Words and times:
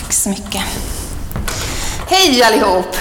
Tack 0.00 0.12
så 0.12 0.28
mycket. 0.28 0.62
Hej 2.08 2.42
allihop! 2.42 2.96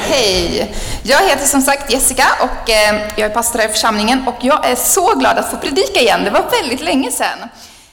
Hej! 0.00 0.74
Jag 1.02 1.28
heter 1.28 1.46
som 1.46 1.60
sagt 1.60 1.92
Jessica 1.92 2.26
och 2.40 2.70
eh, 2.70 3.08
jag 3.16 3.30
är 3.30 3.34
pastor 3.34 3.58
här 3.58 3.68
i 3.68 3.72
församlingen 3.72 4.28
och 4.28 4.34
jag 4.40 4.66
är 4.66 4.74
så 4.74 5.14
glad 5.14 5.38
att 5.38 5.50
få 5.50 5.56
predika 5.56 6.00
igen. 6.00 6.24
Det 6.24 6.30
var 6.30 6.44
väldigt 6.62 6.80
länge 6.80 7.10
sedan. 7.10 7.38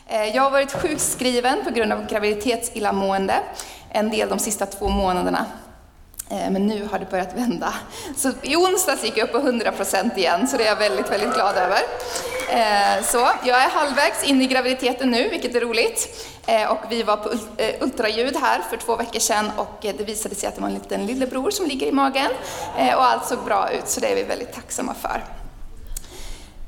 Eh, 0.07 0.23
jag 0.23 0.43
har 0.43 0.51
varit 0.51 0.71
sjukskriven 0.81 1.63
på 1.63 1.69
grund 1.69 1.93
av 1.93 2.07
graviditetsillamående 2.07 3.35
en 3.89 4.09
del 4.09 4.29
de 4.29 4.39
sista 4.39 4.65
två 4.65 4.89
månaderna. 4.89 5.45
Eh, 6.29 6.49
men 6.51 6.67
nu 6.67 6.87
har 6.91 6.99
det 6.99 7.09
börjat 7.09 7.33
vända. 7.35 7.73
Så 8.17 8.31
i 8.41 8.55
onsdags 8.55 9.03
gick 9.03 9.17
jag 9.17 9.25
upp 9.25 9.31
på 9.31 9.39
100% 9.39 10.17
igen, 10.17 10.47
så 10.47 10.57
det 10.57 10.63
är 10.63 10.67
jag 10.67 10.75
väldigt, 10.75 11.11
väldigt 11.11 11.33
glad 11.33 11.55
över. 11.57 11.79
Eh, 12.49 13.03
så 13.03 13.17
jag 13.43 13.63
är 13.63 13.69
halvvägs 13.69 14.23
in 14.23 14.41
i 14.41 14.47
graviditeten 14.47 15.11
nu, 15.11 15.29
vilket 15.29 15.55
är 15.55 15.59
roligt. 15.59 16.27
Eh, 16.45 16.71
och 16.71 16.79
vi 16.89 17.03
var 17.03 17.17
på 17.17 17.31
ultraljud 17.79 18.35
här 18.35 18.61
för 18.69 18.77
två 18.77 18.95
veckor 18.95 19.19
sedan 19.19 19.51
och 19.57 19.77
det 19.81 20.03
visade 20.03 20.35
sig 20.35 20.49
att 20.49 20.55
det 20.55 20.61
var 20.61 20.67
en 20.67 20.73
liten 20.73 21.05
lillebror 21.05 21.51
som 21.51 21.65
ligger 21.65 21.87
i 21.87 21.91
magen. 21.91 22.31
Och 22.95 23.05
allt 23.05 23.25
såg 23.25 23.39
bra 23.45 23.71
ut, 23.71 23.87
så 23.87 23.99
det 23.99 24.07
är 24.07 24.15
vi 24.15 24.23
väldigt 24.23 24.53
tacksamma 24.53 24.93
för. 25.01 25.23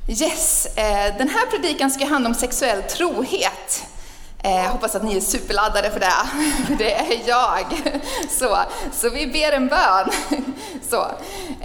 Yes, 0.08 0.68
den 1.18 1.28
här 1.28 1.46
predikan 1.46 1.90
ska 1.90 2.06
handla 2.06 2.28
om 2.28 2.34
sexuell 2.34 2.82
trohet. 2.82 3.82
Jag 4.42 4.64
eh, 4.64 4.70
hoppas 4.70 4.94
att 4.94 5.02
ni 5.02 5.16
är 5.16 5.20
superladdade 5.20 5.90
för 5.90 6.00
det, 6.00 6.12
det 6.78 6.94
är 6.94 7.28
jag. 7.28 7.64
Så, 8.30 8.58
så 8.92 9.10
vi 9.10 9.26
ber 9.26 9.52
en 9.52 9.68
bön. 9.68 10.10
Så, 10.90 11.02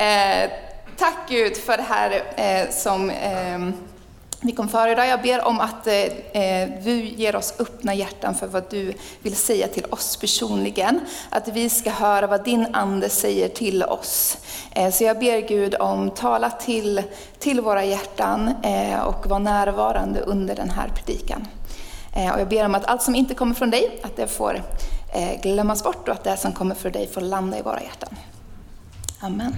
eh, 0.01 0.51
tack 0.97 1.17
Gud 1.29 1.57
för 1.57 1.77
det 1.77 1.83
här 1.83 2.23
eh, 2.35 2.69
som 2.69 3.09
eh, 3.09 3.59
vi 4.45 4.51
kom 4.51 4.69
för 4.69 4.87
idag. 4.87 5.07
Jag 5.07 5.21
ber 5.21 5.47
om 5.47 5.59
att 5.59 5.87
eh, 5.87 5.93
eh, 5.93 6.69
du 6.83 7.01
ger 7.01 7.35
oss 7.35 7.53
öppna 7.59 7.93
hjärtan 7.93 8.35
för 8.35 8.47
vad 8.47 8.63
du 8.69 8.93
vill 9.21 9.35
säga 9.35 9.67
till 9.67 9.85
oss 9.89 10.17
personligen. 10.17 10.99
Att 11.29 11.47
vi 11.47 11.69
ska 11.69 11.89
höra 11.89 12.27
vad 12.27 12.43
din 12.43 12.67
Ande 12.73 13.09
säger 13.09 13.49
till 13.49 13.83
oss. 13.83 14.37
Eh, 14.71 14.91
så 14.91 15.03
jag 15.03 15.19
ber 15.19 15.47
Gud 15.47 15.75
om 15.75 16.11
tala 16.11 16.49
till, 16.49 17.03
till 17.39 17.61
våra 17.61 17.83
hjärtan 17.83 18.51
eh, 18.63 18.99
och 18.99 19.27
var 19.27 19.39
närvarande 19.39 20.19
under 20.19 20.55
den 20.55 20.69
här 20.69 20.87
predikan. 20.87 21.47
Eh, 22.15 22.33
och 22.33 22.39
jag 22.39 22.47
ber 22.47 22.65
om 22.65 22.75
att 22.75 22.85
allt 22.85 23.01
som 23.01 23.15
inte 23.15 23.33
kommer 23.33 23.55
från 23.55 23.69
dig, 23.69 23.99
att 24.03 24.15
det 24.15 24.27
får 24.27 24.63
eh, 25.13 25.41
glömmas 25.41 25.83
bort 25.83 26.07
och 26.07 26.15
att 26.15 26.23
det 26.23 26.37
som 26.37 26.51
kommer 26.51 26.75
från 26.75 26.91
dig 26.91 27.07
får 27.07 27.21
landa 27.21 27.59
i 27.59 27.61
våra 27.61 27.81
hjärtan. 27.81 28.15
Amen. 29.19 29.55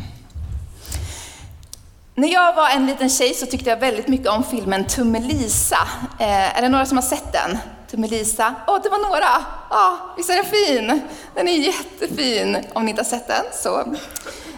När 2.16 2.28
jag 2.28 2.56
var 2.56 2.70
en 2.70 2.86
liten 2.86 3.10
tjej 3.10 3.34
så 3.34 3.46
tyckte 3.46 3.70
jag 3.70 3.78
väldigt 3.78 4.08
mycket 4.08 4.28
om 4.28 4.44
filmen 4.44 4.86
Tummelisa. 4.86 5.88
Eh, 6.20 6.58
är 6.58 6.62
det 6.62 6.70
några 6.70 6.86
som 6.86 6.98
har 6.98 7.04
sett 7.04 7.32
den? 7.32 7.58
Tummelisa? 7.92 8.56
Åh, 8.68 8.76
oh, 8.76 8.82
det 8.84 8.90
var 8.90 8.98
några! 8.98 9.46
Ja, 9.70 9.92
oh, 9.92 10.18
visst 10.18 10.30
är 10.30 10.36
den 10.36 10.46
fin? 10.46 11.02
Den 11.36 11.48
är 11.48 11.58
jättefin. 11.58 12.58
Om 12.74 12.86
ni 12.86 12.90
inte 12.90 13.02
har 13.02 13.10
sett 13.10 13.28
den 13.28 13.46
så 13.54 13.80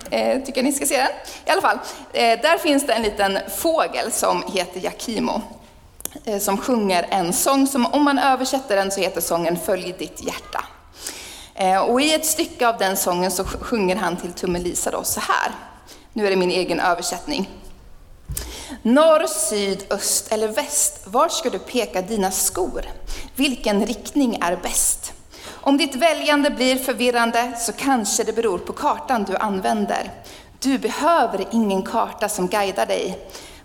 eh, 0.09 0.43
tycker 0.43 0.57
jag 0.57 0.65
ni 0.65 0.73
ska 0.73 0.85
se 0.85 0.97
den. 0.97 1.07
I 1.45 1.49
alla 1.49 1.61
fall, 1.61 1.79
eh, 2.13 2.41
där 2.41 2.57
finns 2.57 2.87
det 2.87 2.93
en 2.93 3.01
liten 3.01 3.39
fågel 3.57 4.11
som 4.11 4.43
heter 4.53 4.79
Jakimo. 4.83 5.41
Eh, 6.25 6.39
som 6.39 6.57
sjunger 6.57 7.07
en 7.09 7.33
sång 7.33 7.67
som 7.67 7.85
om 7.85 8.03
man 8.03 8.19
översätter 8.19 8.75
den 8.75 8.91
så 8.91 8.99
heter 8.99 9.21
sången 9.21 9.57
Följ 9.65 9.95
ditt 9.99 10.23
hjärta. 10.23 10.65
Eh, 11.55 11.79
och 11.79 12.01
i 12.01 12.13
ett 12.13 12.25
stycke 12.25 12.67
av 12.67 12.77
den 12.77 12.97
sången 12.97 13.31
så 13.31 13.43
sjunger 13.43 13.95
han 13.95 14.17
till 14.17 14.33
Tummelisa 14.33 14.91
då 14.91 15.03
så 15.03 15.19
här. 15.19 15.51
Nu 16.13 16.25
är 16.25 16.29
det 16.29 16.35
min 16.35 16.51
egen 16.51 16.79
översättning. 16.79 17.49
Norr, 18.81 19.27
syd, 19.27 19.85
öst 19.89 20.31
eller 20.31 20.47
väst, 20.47 21.01
var 21.05 21.29
ska 21.29 21.49
du 21.49 21.59
peka 21.59 22.01
dina 22.01 22.31
skor? 22.31 22.85
Vilken 23.35 23.85
riktning 23.85 24.37
är 24.41 24.55
bäst? 24.55 25.13
Om 25.49 25.77
ditt 25.77 25.95
väljande 25.95 26.49
blir 26.49 26.75
förvirrande 26.75 27.53
så 27.57 27.73
kanske 27.73 28.23
det 28.23 28.33
beror 28.33 28.57
på 28.57 28.73
kartan 28.73 29.23
du 29.23 29.35
använder. 29.35 30.11
Du 30.59 30.77
behöver 30.77 31.45
ingen 31.51 31.81
karta 31.81 32.29
som 32.29 32.47
guidar 32.47 32.85
dig. 32.85 33.19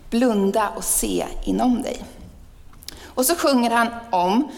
Blunda 0.09 0.69
och 0.75 0.83
se 0.83 1.25
inom 1.43 1.81
dig. 1.81 2.03
Och 3.15 3.25
så 3.25 3.35
sjunger 3.35 3.69
han 3.69 3.87
om 4.09 4.51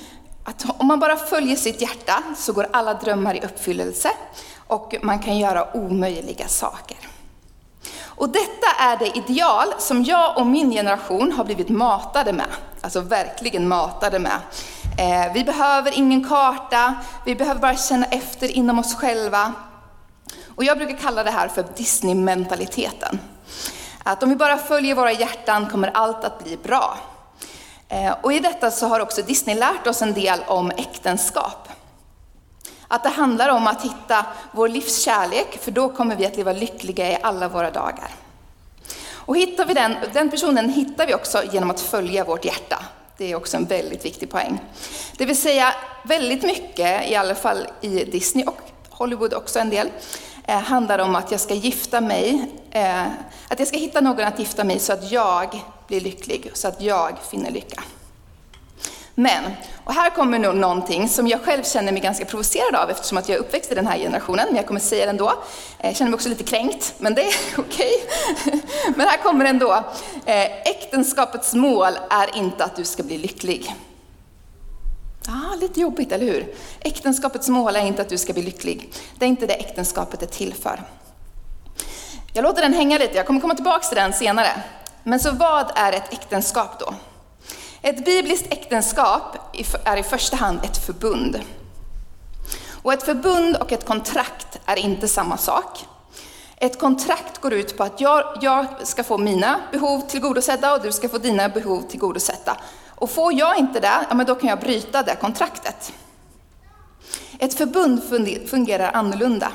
att 0.44 0.66
om 0.78 0.88
man 0.88 1.00
bara 1.00 1.18
följer 1.18 1.56
sitt 1.56 1.82
hjärta 1.82 2.24
så 2.38 2.54
går 2.54 2.68
alla 2.74 2.94
drömmar 2.94 3.36
i 3.36 3.42
uppfyllelse 3.46 4.10
och 4.68 4.96
man 5.02 5.20
kan 5.20 5.38
göra 5.38 5.78
omöjliga 5.78 6.48
saker. 6.48 6.98
Och 8.06 8.30
detta 8.30 8.68
är 8.80 8.98
det 8.98 9.18
ideal 9.18 9.68
som 9.78 10.04
jag 10.04 10.38
och 10.38 10.48
min 10.48 10.72
generation 10.72 11.32
har 11.32 11.46
blivit 11.46 11.70
matade 11.70 12.34
med. 12.34 12.48
Alltså 12.82 13.02
verkligen 13.02 13.68
matade 13.68 14.20
med. 14.20 14.40
Eh, 14.98 15.34
vi 15.34 15.44
behöver 15.44 15.98
ingen 15.98 16.30
karta, 16.30 16.96
vi 17.26 17.36
behöver 17.36 17.62
bara 17.62 17.78
känna 17.78 18.06
efter 18.06 18.48
inom 18.48 18.80
oss 18.80 18.96
själva. 18.96 19.54
Och 20.56 20.64
jag 20.64 20.78
brukar 20.78 20.98
kalla 20.98 21.24
det 21.24 21.32
här 21.32 21.48
för 21.48 21.66
Disney-mentaliteten. 21.78 23.20
Att 24.04 24.24
om 24.24 24.30
vi 24.30 24.36
bara 24.36 24.58
följer 24.58 24.96
våra 24.96 25.12
hjärtan 25.12 25.70
kommer 25.70 25.88
allt 25.94 26.24
att 26.24 26.44
bli 26.44 26.58
bra. 26.58 26.98
Eh, 27.90 28.16
och 28.22 28.34
i 28.34 28.40
detta 28.40 28.72
så 28.72 28.88
har 28.88 29.00
också 29.00 29.22
Disney 29.22 29.56
lärt 29.56 29.88
oss 29.88 30.02
en 30.02 30.14
del 30.14 30.40
om 30.48 30.72
äktenskap. 30.72 31.70
Att 32.88 33.04
det 33.04 33.10
handlar 33.10 33.50
om 33.50 33.68
att 33.68 33.82
hitta 33.86 34.26
vår 34.52 34.68
livskärlek, 34.70 35.58
för 35.62 35.72
då 35.72 35.90
kommer 35.90 36.16
vi 36.16 36.26
att 36.26 36.38
leva 36.38 36.52
lyckliga 36.54 37.12
i 37.12 37.18
alla 37.22 37.48
våra 37.48 37.72
dagar. 37.72 38.10
Och 39.12 39.38
hittar 39.38 39.66
vi 39.66 39.74
den, 39.74 39.96
den 40.14 40.30
personen 40.30 40.70
hittar 40.70 41.08
vi 41.08 41.14
också 41.14 41.44
genom 41.52 41.72
att 41.72 41.82
följa 41.82 42.24
vårt 42.24 42.46
hjärta. 42.46 42.86
Det 43.18 43.32
är 43.32 43.36
också 43.36 43.58
en 43.58 43.66
väldigt 43.66 44.06
viktig 44.06 44.30
poäng. 44.30 44.60
Det 45.18 45.26
vill 45.26 45.42
säga 45.42 45.74
väldigt 46.04 46.44
mycket, 46.44 47.10
i 47.10 47.16
alla 47.16 47.36
fall 47.36 47.68
i 47.82 47.90
Disney 47.90 48.46
och 48.46 48.62
Hollywood 48.90 49.34
också 49.34 49.60
en 49.60 49.70
del, 49.70 49.90
eh, 50.48 50.60
handlar 50.60 51.00
om 51.00 51.16
att 51.16 51.32
jag 51.32 51.40
ska 51.40 51.54
gifta 51.54 52.02
mig, 52.02 52.52
eh, 52.72 53.06
att 53.48 53.60
jag 53.60 53.68
ska 53.68 53.78
hitta 53.78 54.02
någon 54.02 54.26
att 54.26 54.40
gifta 54.40 54.64
mig 54.64 54.80
så 54.80 54.94
att 54.94 55.12
jag 55.12 55.60
blir 55.88 56.02
lycklig, 56.02 56.52
så 56.54 56.68
att 56.68 56.82
jag 56.82 57.18
finner 57.30 57.52
lycka. 57.52 57.84
Men, 59.18 59.44
och 59.84 59.94
här 59.94 60.10
kommer 60.10 60.40
nog 60.40 60.56
någonting 60.56 61.10
som 61.10 61.28
jag 61.28 61.42
själv 61.42 61.64
känner 61.64 61.92
mig 61.92 62.02
ganska 62.02 62.26
provocerad 62.26 62.76
av 62.76 62.90
eftersom 62.90 63.18
att 63.18 63.30
jag 63.30 63.36
är 63.36 63.40
uppväxt 63.40 63.72
i 63.72 63.76
den 63.76 63.88
här 63.88 63.98
generationen, 63.98 64.46
men 64.48 64.56
jag 64.56 64.68
kommer 64.68 64.80
säga 64.80 65.06
det 65.06 65.10
ändå. 65.10 65.30
Eh, 65.80 65.88
jag 65.88 65.96
känner 65.96 66.12
mig 66.12 66.16
också 66.16 66.30
lite 66.30 66.44
kränkt, 66.44 66.94
men 66.98 67.16
det 67.16 67.22
är 67.22 67.36
okej. 67.58 67.94
Okay. 68.46 68.60
Men 68.96 69.08
här 69.08 69.18
kommer 69.18 69.44
det 69.44 69.50
ändå. 69.50 69.74
Eh, 70.26 70.46
äktenskapets 70.46 71.54
mål 71.54 71.94
är 72.10 72.38
inte 72.38 72.64
att 72.64 72.76
du 72.76 72.84
ska 72.84 73.04
bli 73.04 73.18
lycklig. 73.18 73.76
Ah, 75.28 75.56
lite 75.56 75.80
jobbigt, 75.80 76.12
eller 76.12 76.26
hur? 76.26 76.56
Äktenskapets 76.80 77.50
mål 77.50 77.76
är 77.76 77.86
inte 77.86 78.02
att 78.02 78.10
du 78.10 78.18
ska 78.18 78.34
bli 78.34 78.44
lycklig. 78.44 78.94
Det 79.16 79.26
är 79.26 79.30
inte 79.30 79.46
det 79.46 79.54
äktenskapet 79.54 80.22
är 80.22 80.28
till 80.28 80.54
för. 80.54 80.84
Jag 82.34 82.44
låter 82.44 82.62
den 82.62 82.74
hänga 82.74 82.98
lite, 82.98 83.18
jag 83.18 83.26
kommer 83.26 83.42
komma 83.42 83.56
tillbaka 83.56 83.88
till 83.88 83.98
den 83.98 84.14
senare. 84.14 84.64
Men 85.04 85.20
så 85.20 85.32
vad 85.32 85.72
är 85.76 85.94
ett 85.94 86.14
äktenskap 86.14 86.80
då? 86.80 86.94
Ett 87.82 88.06
bibliskt 88.06 88.54
äktenskap 88.54 89.38
är 89.86 89.98
i 89.98 90.04
första 90.04 90.38
hand 90.38 90.60
ett 90.64 90.86
förbund. 90.86 91.42
Och 92.84 92.94
ett 92.94 93.04
förbund 93.04 93.56
och 93.56 93.72
ett 93.72 93.86
kontrakt 93.86 94.60
är 94.66 94.76
inte 94.76 95.08
samma 95.08 95.38
sak. 95.38 95.86
Ett 96.58 96.80
kontrakt 96.80 97.42
går 97.42 97.54
ut 97.54 97.78
på 97.78 97.84
att 97.84 98.02
jag, 98.02 98.38
jag 98.42 98.66
ska 98.84 99.04
få 99.04 99.18
mina 99.18 99.60
behov 99.72 100.02
tillgodosedda 100.02 100.74
och 100.74 100.82
du 100.82 100.92
ska 100.92 101.10
få 101.10 101.18
dina 101.18 101.50
behov 101.50 101.82
tillgodosedda. 101.82 102.58
Och 102.96 103.10
får 103.10 103.34
jag 103.34 103.58
inte 103.58 103.80
det, 103.80 104.06
ja, 104.10 104.16
men 104.16 104.26
då 104.26 104.36
kan 104.36 104.50
jag 104.50 104.60
bryta 104.60 105.04
det 105.04 105.16
kontraktet. 105.16 105.94
Ett 107.40 107.54
förbund 107.54 108.04
fungerar 108.50 108.92
annorlunda. 108.94 109.52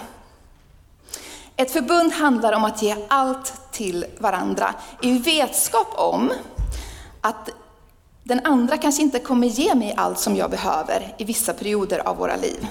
Ett 1.56 1.72
förbund 1.72 2.12
handlar 2.12 2.52
om 2.52 2.64
att 2.64 2.82
ge 2.82 2.96
allt 3.08 3.72
till 3.72 4.06
varandra 4.18 4.74
i 5.02 5.18
vetskap 5.18 5.88
om 5.94 6.32
att 7.20 7.50
den 8.24 8.40
andra 8.46 8.76
kanske 8.76 9.02
inte 9.02 9.18
kommer 9.18 9.46
ge 9.46 9.74
mig 9.74 9.94
allt 9.96 10.18
som 10.18 10.36
jag 10.36 10.50
behöver 10.50 11.14
i 11.18 11.24
vissa 11.24 11.52
perioder 11.52 12.08
av 12.08 12.16
våra 12.16 12.36
liv. 12.36 12.66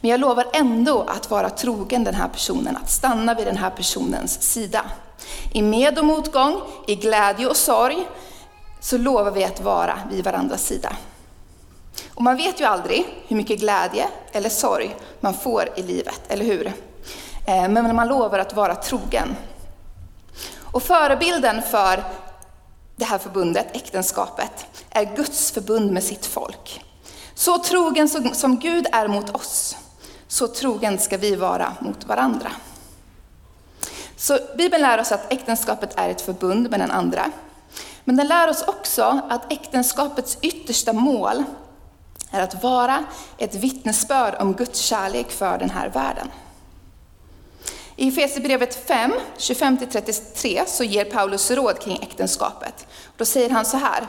Men 0.00 0.10
jag 0.10 0.20
lovar 0.20 0.46
ändå 0.52 1.02
att 1.02 1.30
vara 1.30 1.50
trogen 1.50 2.04
den 2.04 2.14
här 2.14 2.28
personen, 2.28 2.76
att 2.76 2.90
stanna 2.90 3.34
vid 3.34 3.46
den 3.46 3.56
här 3.56 3.70
personens 3.70 4.42
sida. 4.42 4.84
I 5.52 5.62
med 5.62 5.98
och 5.98 6.04
motgång, 6.04 6.60
i 6.86 6.94
glädje 6.94 7.46
och 7.46 7.56
sorg, 7.56 8.06
så 8.86 8.98
lovar 8.98 9.30
vi 9.30 9.44
att 9.44 9.60
vara 9.60 9.98
vid 10.10 10.24
varandras 10.24 10.66
sida. 10.66 10.96
Och 12.14 12.22
man 12.22 12.36
vet 12.36 12.60
ju 12.60 12.64
aldrig 12.64 13.24
hur 13.28 13.36
mycket 13.36 13.60
glädje 13.60 14.08
eller 14.32 14.48
sorg 14.48 14.96
man 15.20 15.34
får 15.34 15.68
i 15.76 15.82
livet, 15.82 16.20
eller 16.28 16.44
hur? 16.44 16.66
Eh, 17.46 17.68
men 17.68 17.96
man 17.96 18.08
lovar 18.08 18.38
att 18.38 18.54
vara 18.54 18.74
trogen. 18.74 19.36
Och 20.60 20.82
förebilden 20.82 21.62
för 21.62 22.04
det 22.96 23.04
här 23.04 23.18
förbundet, 23.18 23.76
äktenskapet, 23.76 24.66
är 24.90 25.16
Guds 25.16 25.50
förbund 25.50 25.92
med 25.92 26.04
sitt 26.04 26.26
folk. 26.26 26.84
Så 27.34 27.58
trogen 27.58 28.08
som 28.34 28.58
Gud 28.58 28.86
är 28.92 29.08
mot 29.08 29.34
oss, 29.34 29.76
så 30.28 30.48
trogen 30.48 30.98
ska 30.98 31.16
vi 31.16 31.36
vara 31.36 31.72
mot 31.80 32.04
varandra. 32.04 32.50
Så 34.16 34.38
Bibeln 34.56 34.82
lär 34.82 35.00
oss 35.00 35.12
att 35.12 35.32
äktenskapet 35.32 35.92
är 35.96 36.08
ett 36.08 36.20
förbund 36.20 36.70
med 36.70 36.80
den 36.80 36.90
andra. 36.90 37.32
Men 38.08 38.16
den 38.16 38.28
lär 38.28 38.48
oss 38.48 38.62
också 38.62 39.20
att 39.28 39.52
äktenskapets 39.52 40.38
yttersta 40.42 40.92
mål 40.92 41.44
är 42.30 42.40
att 42.40 42.62
vara 42.62 43.04
ett 43.38 43.54
vittnesbörd 43.54 44.34
om 44.40 44.52
Guds 44.52 44.80
kärlek 44.80 45.30
för 45.30 45.58
den 45.58 45.70
här 45.70 45.88
världen. 45.88 46.30
I 47.96 48.08
Efesierbrevet 48.08 48.86
5, 48.86 49.12
25-33 49.38 50.62
så 50.66 50.84
ger 50.84 51.04
Paulus 51.04 51.50
råd 51.50 51.78
kring 51.78 52.02
äktenskapet. 52.02 52.86
Då 53.16 53.24
säger 53.24 53.50
han 53.50 53.64
så 53.64 53.76
här. 53.76 54.06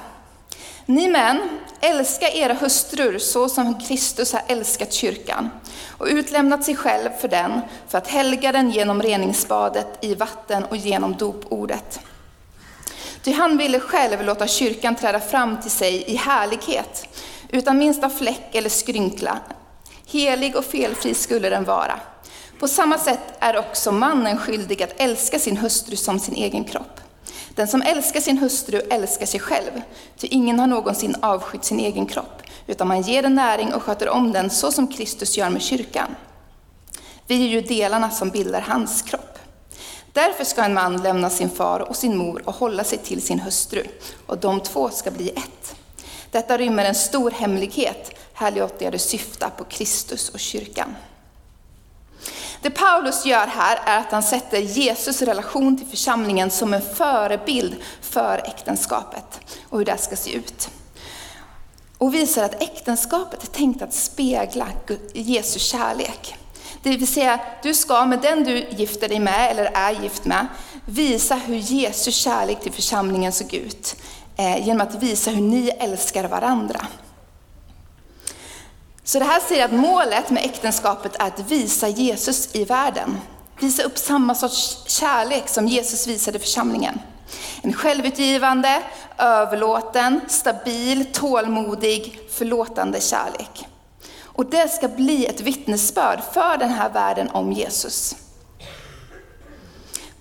Ni 0.85 1.07
män, 1.07 1.49
älska 1.79 2.29
era 2.29 2.53
hustrur 2.53 3.19
så 3.19 3.49
som 3.49 3.79
Kristus 3.79 4.33
har 4.33 4.41
älskat 4.47 4.93
kyrkan 4.93 5.49
och 5.97 6.07
utlämnat 6.09 6.63
sig 6.63 6.75
själv 6.75 7.09
för 7.21 7.27
den 7.27 7.61
för 7.87 7.97
att 7.97 8.07
helga 8.07 8.51
den 8.51 8.71
genom 8.71 9.01
reningsbadet 9.01 9.87
i 10.01 10.15
vatten 10.15 10.65
och 10.65 10.77
genom 10.77 11.15
dopordet. 11.15 11.99
Ty 13.27 13.33
han 13.33 13.57
ville 13.57 13.79
själv 13.79 14.25
låta 14.25 14.47
kyrkan 14.47 14.95
träda 14.95 15.19
fram 15.19 15.61
till 15.61 15.71
sig 15.71 16.03
i 16.07 16.15
härlighet, 16.15 17.07
utan 17.49 17.77
minsta 17.77 18.09
fläck 18.09 18.55
eller 18.55 18.69
skrynkla. 18.69 19.39
Helig 20.05 20.55
och 20.55 20.65
felfri 20.65 21.13
skulle 21.13 21.49
den 21.49 21.63
vara. 21.63 21.99
På 22.59 22.67
samma 22.67 22.97
sätt 22.97 23.19
är 23.39 23.57
också 23.57 23.91
mannen 23.91 24.37
skyldig 24.37 24.83
att 24.83 24.93
älska 24.97 25.39
sin 25.39 25.57
hustru 25.57 25.95
som 25.95 26.19
sin 26.19 26.35
egen 26.35 26.63
kropp. 26.63 27.01
Den 27.55 27.67
som 27.67 27.81
älskar 27.81 28.21
sin 28.21 28.37
hustru 28.37 28.77
älskar 28.77 29.25
sig 29.25 29.39
själv, 29.39 29.81
ty 30.17 30.27
ingen 30.27 30.59
har 30.59 30.67
någonsin 30.67 31.15
avskytt 31.21 31.63
sin 31.63 31.79
egen 31.79 32.05
kropp, 32.05 32.41
utan 32.67 32.87
man 32.87 33.01
ger 33.01 33.21
den 33.21 33.35
näring 33.35 33.73
och 33.73 33.83
sköter 33.83 34.09
om 34.09 34.31
den 34.31 34.49
så 34.49 34.71
som 34.71 34.87
Kristus 34.87 35.37
gör 35.37 35.49
med 35.49 35.61
kyrkan. 35.61 36.15
Vi 37.27 37.43
är 37.45 37.49
ju 37.49 37.61
delarna 37.61 38.09
som 38.09 38.29
bildar 38.29 38.61
hans 38.61 39.01
kropp. 39.01 39.36
Därför 40.17 40.43
ska 40.43 40.63
en 40.63 40.73
man 40.73 41.01
lämna 41.01 41.29
sin 41.29 41.49
far 41.49 41.79
och 41.79 41.95
sin 41.95 42.17
mor 42.17 42.41
och 42.45 42.55
hålla 42.55 42.83
sig 42.83 42.97
till 42.97 43.21
sin 43.21 43.39
hustru, 43.39 43.83
och 44.25 44.37
de 44.37 44.59
två 44.61 44.89
ska 44.89 45.11
bli 45.11 45.29
ett. 45.29 45.75
Detta 46.31 46.57
rymmer 46.57 46.85
en 46.85 46.95
stor 46.95 47.31
hemlighet, 47.31 48.11
här 48.33 48.51
låter 48.51 48.85
jag 48.85 48.93
det 48.93 48.99
syfta 48.99 49.49
på 49.49 49.63
Kristus 49.63 50.29
och 50.29 50.39
kyrkan. 50.39 50.95
Det 52.61 52.69
Paulus 52.69 53.25
gör 53.25 53.47
här 53.47 53.79
är 53.85 53.99
att 53.99 54.11
han 54.11 54.23
sätter 54.23 54.57
Jesus 54.57 55.21
relation 55.21 55.77
till 55.77 55.87
församlingen 55.87 56.51
som 56.51 56.73
en 56.73 56.81
förebild 56.81 57.75
för 58.01 58.37
äktenskapet 58.37 59.39
och 59.69 59.77
hur 59.77 59.85
det 59.85 59.97
ska 59.97 60.15
se 60.15 60.33
ut. 60.33 60.69
Och 61.97 62.13
visar 62.13 62.43
att 62.43 62.61
äktenskapet 62.61 63.43
är 63.43 63.47
tänkt 63.47 63.81
att 63.81 63.93
spegla 63.93 64.67
Jesu 65.13 65.59
kärlek. 65.59 66.37
Det 66.87 66.97
vill 66.97 67.07
säga, 67.07 67.39
du 67.63 67.73
ska 67.73 68.05
med 68.05 68.19
den 68.19 68.43
du 68.43 68.67
gifter 68.69 69.09
dig 69.09 69.19
med, 69.19 69.51
eller 69.51 69.65
är 69.73 69.91
gift 69.91 70.25
med, 70.25 70.47
visa 70.85 71.35
hur 71.35 71.55
Jesu 71.55 72.11
kärlek 72.11 72.59
till 72.59 72.71
församlingen 72.71 73.31
såg 73.31 73.53
ut. 73.53 73.95
Eh, 74.37 74.67
genom 74.67 74.81
att 74.81 75.03
visa 75.03 75.31
hur 75.31 75.41
ni 75.41 75.69
älskar 75.69 76.27
varandra. 76.27 76.87
Så 79.03 79.19
det 79.19 79.25
här 79.25 79.39
säger 79.39 79.65
att 79.65 79.71
målet 79.71 80.29
med 80.29 80.45
äktenskapet 80.45 81.15
är 81.15 81.27
att 81.27 81.51
visa 81.51 81.87
Jesus 81.87 82.55
i 82.55 82.65
världen. 82.65 83.17
Visa 83.59 83.83
upp 83.83 83.97
samma 83.97 84.35
sorts 84.35 84.83
kärlek 84.87 85.47
som 85.47 85.67
Jesus 85.67 86.07
visade 86.07 86.39
församlingen. 86.39 86.99
En 87.61 87.73
självutgivande, 87.73 88.81
överlåten, 89.17 90.21
stabil, 90.27 91.05
tålmodig, 91.13 92.19
förlåtande 92.31 93.01
kärlek. 93.01 93.67
Och 94.37 94.45
det 94.45 94.71
ska 94.71 94.87
bli 94.87 95.25
ett 95.25 95.41
vittnesbörd 95.41 96.19
för 96.33 96.57
den 96.57 96.69
här 96.69 96.89
världen 96.89 97.29
om 97.29 97.51
Jesus. 97.51 98.15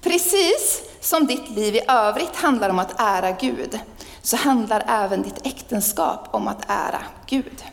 Precis 0.01 0.83
som 1.01 1.27
ditt 1.27 1.51
liv 1.51 1.75
i 1.75 1.81
övrigt 1.89 2.37
handlar 2.37 2.71
om 2.71 2.79
att 2.79 3.01
ära 3.01 3.33
Gud, 3.33 3.79
så 4.23 4.37
handlar 4.37 4.85
även 4.89 5.23
ditt 5.23 5.47
äktenskap 5.47 6.29
om 6.31 6.49
att 6.49 6.65
ära 6.69 7.03
Gud. 7.27 7.65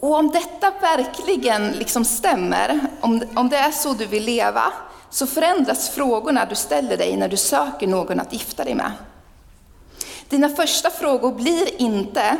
Och 0.00 0.14
om 0.14 0.30
detta 0.30 0.70
verkligen 0.80 1.72
liksom 1.72 2.04
stämmer, 2.04 2.80
om, 3.00 3.22
om 3.34 3.48
det 3.48 3.56
är 3.56 3.70
så 3.70 3.92
du 3.92 4.06
vill 4.06 4.24
leva, 4.24 4.72
så 5.10 5.26
förändras 5.26 5.90
frågorna 5.90 6.44
du 6.44 6.54
ställer 6.54 6.96
dig 6.96 7.16
när 7.16 7.28
du 7.28 7.36
söker 7.36 7.86
någon 7.86 8.20
att 8.20 8.32
gifta 8.32 8.64
dig 8.64 8.74
med. 8.74 8.92
Dina 10.28 10.48
första 10.48 10.90
frågor 10.90 11.32
blir 11.32 11.80
inte, 11.80 12.36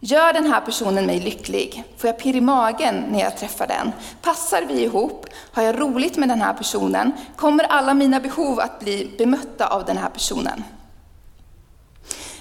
gör 0.00 0.32
den 0.32 0.52
här 0.52 0.60
personen 0.60 1.06
mig 1.06 1.20
lycklig? 1.20 1.84
Får 1.96 2.08
jag 2.08 2.18
pirr 2.18 2.36
i 2.36 2.40
magen 2.40 3.04
när 3.10 3.20
jag 3.20 3.36
träffar 3.36 3.66
den? 3.66 3.92
Passar 4.22 4.62
vi 4.62 4.82
ihop? 4.82 5.26
Har 5.52 5.62
jag 5.62 5.80
roligt 5.80 6.16
med 6.16 6.28
den 6.28 6.40
här 6.40 6.54
personen? 6.54 7.12
Kommer 7.36 7.64
alla 7.64 7.94
mina 7.94 8.20
behov 8.20 8.60
att 8.60 8.80
bli 8.80 9.14
bemötta 9.18 9.66
av 9.66 9.84
den 9.84 9.96
här 9.96 10.08
personen? 10.08 10.64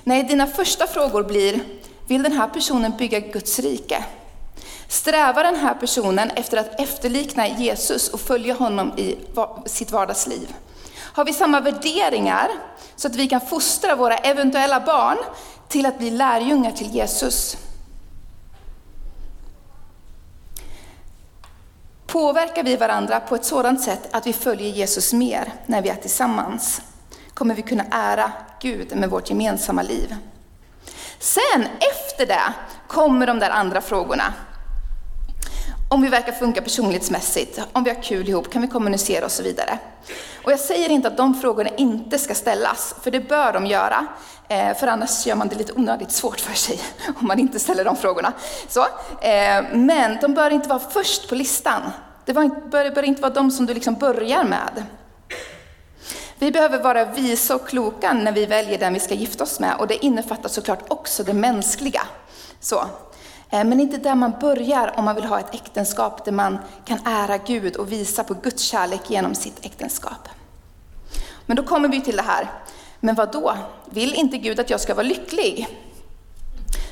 Nej, 0.03 0.23
dina 0.23 0.47
första 0.47 0.87
frågor 0.87 1.23
blir, 1.23 1.59
vill 2.07 2.23
den 2.23 2.31
här 2.31 2.47
personen 2.47 2.93
bygga 2.97 3.19
Guds 3.19 3.59
rike? 3.59 4.05
Strävar 4.87 5.43
den 5.43 5.55
här 5.55 5.73
personen 5.73 6.29
efter 6.29 6.57
att 6.57 6.79
efterlikna 6.79 7.47
Jesus 7.47 8.09
och 8.09 8.19
följa 8.19 8.53
honom 8.53 8.91
i 8.97 9.17
sitt 9.65 9.91
vardagsliv? 9.91 10.53
Har 10.97 11.25
vi 11.25 11.33
samma 11.33 11.59
värderingar 11.59 12.47
så 12.95 13.07
att 13.07 13.15
vi 13.15 13.27
kan 13.27 13.41
fostra 13.41 13.95
våra 13.95 14.17
eventuella 14.17 14.79
barn 14.79 15.17
till 15.67 15.85
att 15.85 15.97
bli 15.97 16.09
lärjungar 16.09 16.71
till 16.71 16.95
Jesus? 16.95 17.57
Påverkar 22.07 22.63
vi 22.63 22.75
varandra 22.75 23.19
på 23.19 23.35
ett 23.35 23.45
sådant 23.45 23.81
sätt 23.81 24.09
att 24.11 24.27
vi 24.27 24.33
följer 24.33 24.69
Jesus 24.69 25.13
mer 25.13 25.53
när 25.65 25.81
vi 25.81 25.89
är 25.89 25.95
tillsammans? 25.95 26.81
Kommer 27.33 27.55
vi 27.55 27.61
kunna 27.61 27.83
ära 27.91 28.31
Gud 28.61 28.95
med 28.95 29.09
vårt 29.09 29.29
gemensamma 29.29 29.81
liv? 29.81 30.15
Sen 31.19 31.67
efter 31.79 32.25
det 32.25 32.53
kommer 32.87 33.27
de 33.27 33.39
där 33.39 33.49
andra 33.49 33.81
frågorna. 33.81 34.33
Om 35.89 36.01
vi 36.01 36.09
verkar 36.09 36.31
funka 36.31 36.61
personlighetsmässigt, 36.61 37.61
om 37.73 37.83
vi 37.83 37.89
har 37.89 38.03
kul 38.03 38.29
ihop, 38.29 38.51
kan 38.51 38.61
vi 38.61 38.67
kommunicera 38.67 39.25
och 39.25 39.31
så 39.31 39.43
vidare. 39.43 39.79
Och 40.43 40.51
jag 40.51 40.59
säger 40.59 40.89
inte 40.89 41.07
att 41.07 41.17
de 41.17 41.41
frågorna 41.41 41.69
inte 41.69 42.19
ska 42.19 42.35
ställas, 42.35 42.95
för 43.01 43.11
det 43.11 43.19
bör 43.19 43.53
de 43.53 43.65
göra. 43.65 44.07
Eh, 44.49 44.77
för 44.77 44.87
annars 44.87 45.25
gör 45.25 45.35
man 45.35 45.47
det 45.47 45.55
lite 45.55 45.73
onödigt 45.73 46.11
svårt 46.11 46.39
för 46.39 46.53
sig 46.53 46.79
om 47.19 47.27
man 47.27 47.39
inte 47.39 47.59
ställer 47.59 47.85
de 47.85 47.95
frågorna. 47.95 48.33
Så, 48.67 48.81
eh, 49.21 49.63
men 49.73 50.17
de 50.21 50.33
bör 50.33 50.49
inte 50.49 50.69
vara 50.69 50.79
först 50.79 51.29
på 51.29 51.35
listan. 51.35 51.81
Det 52.25 52.33
bör 52.33 53.03
inte 53.03 53.21
vara 53.21 53.33
de 53.33 53.51
som 53.51 53.65
du 53.65 53.73
liksom 53.73 53.93
börjar 53.93 54.43
med. 54.43 54.83
Vi 56.39 56.51
behöver 56.51 56.83
vara 56.83 57.05
visa 57.05 57.55
och 57.55 57.67
kloka 57.67 58.13
när 58.13 58.31
vi 58.31 58.45
väljer 58.45 58.77
den 58.77 58.93
vi 58.93 58.99
ska 58.99 59.13
gifta 59.13 59.43
oss 59.43 59.59
med 59.59 59.75
och 59.79 59.87
det 59.87 60.05
innefattar 60.05 60.49
såklart 60.49 60.83
också 60.87 61.23
det 61.23 61.33
mänskliga. 61.33 62.01
Så, 62.59 62.79
eh, 63.49 63.63
men 63.63 63.79
inte 63.79 63.97
där 63.97 64.15
man 64.15 64.33
börjar 64.39 64.93
om 64.97 65.05
man 65.05 65.15
vill 65.15 65.25
ha 65.25 65.39
ett 65.39 65.55
äktenskap 65.55 66.25
där 66.25 66.31
man 66.31 66.57
kan 66.85 66.99
ära 67.05 67.37
Gud 67.37 67.75
och 67.75 67.91
visa 67.91 68.23
på 68.23 68.33
Guds 68.33 68.63
kärlek 68.63 69.01
genom 69.07 69.35
sitt 69.35 69.65
äktenskap. 69.65 70.29
Men 71.45 71.57
då 71.57 71.63
kommer 71.63 71.89
vi 71.89 72.01
till 72.01 72.15
det 72.15 72.23
här, 72.23 72.51
men 73.07 73.15
vad 73.15 73.31
då? 73.31 73.57
Vill 73.85 74.13
inte 74.13 74.37
Gud 74.37 74.59
att 74.59 74.69
jag 74.69 74.81
ska 74.81 74.93
vara 74.93 75.07
lycklig? 75.07 75.67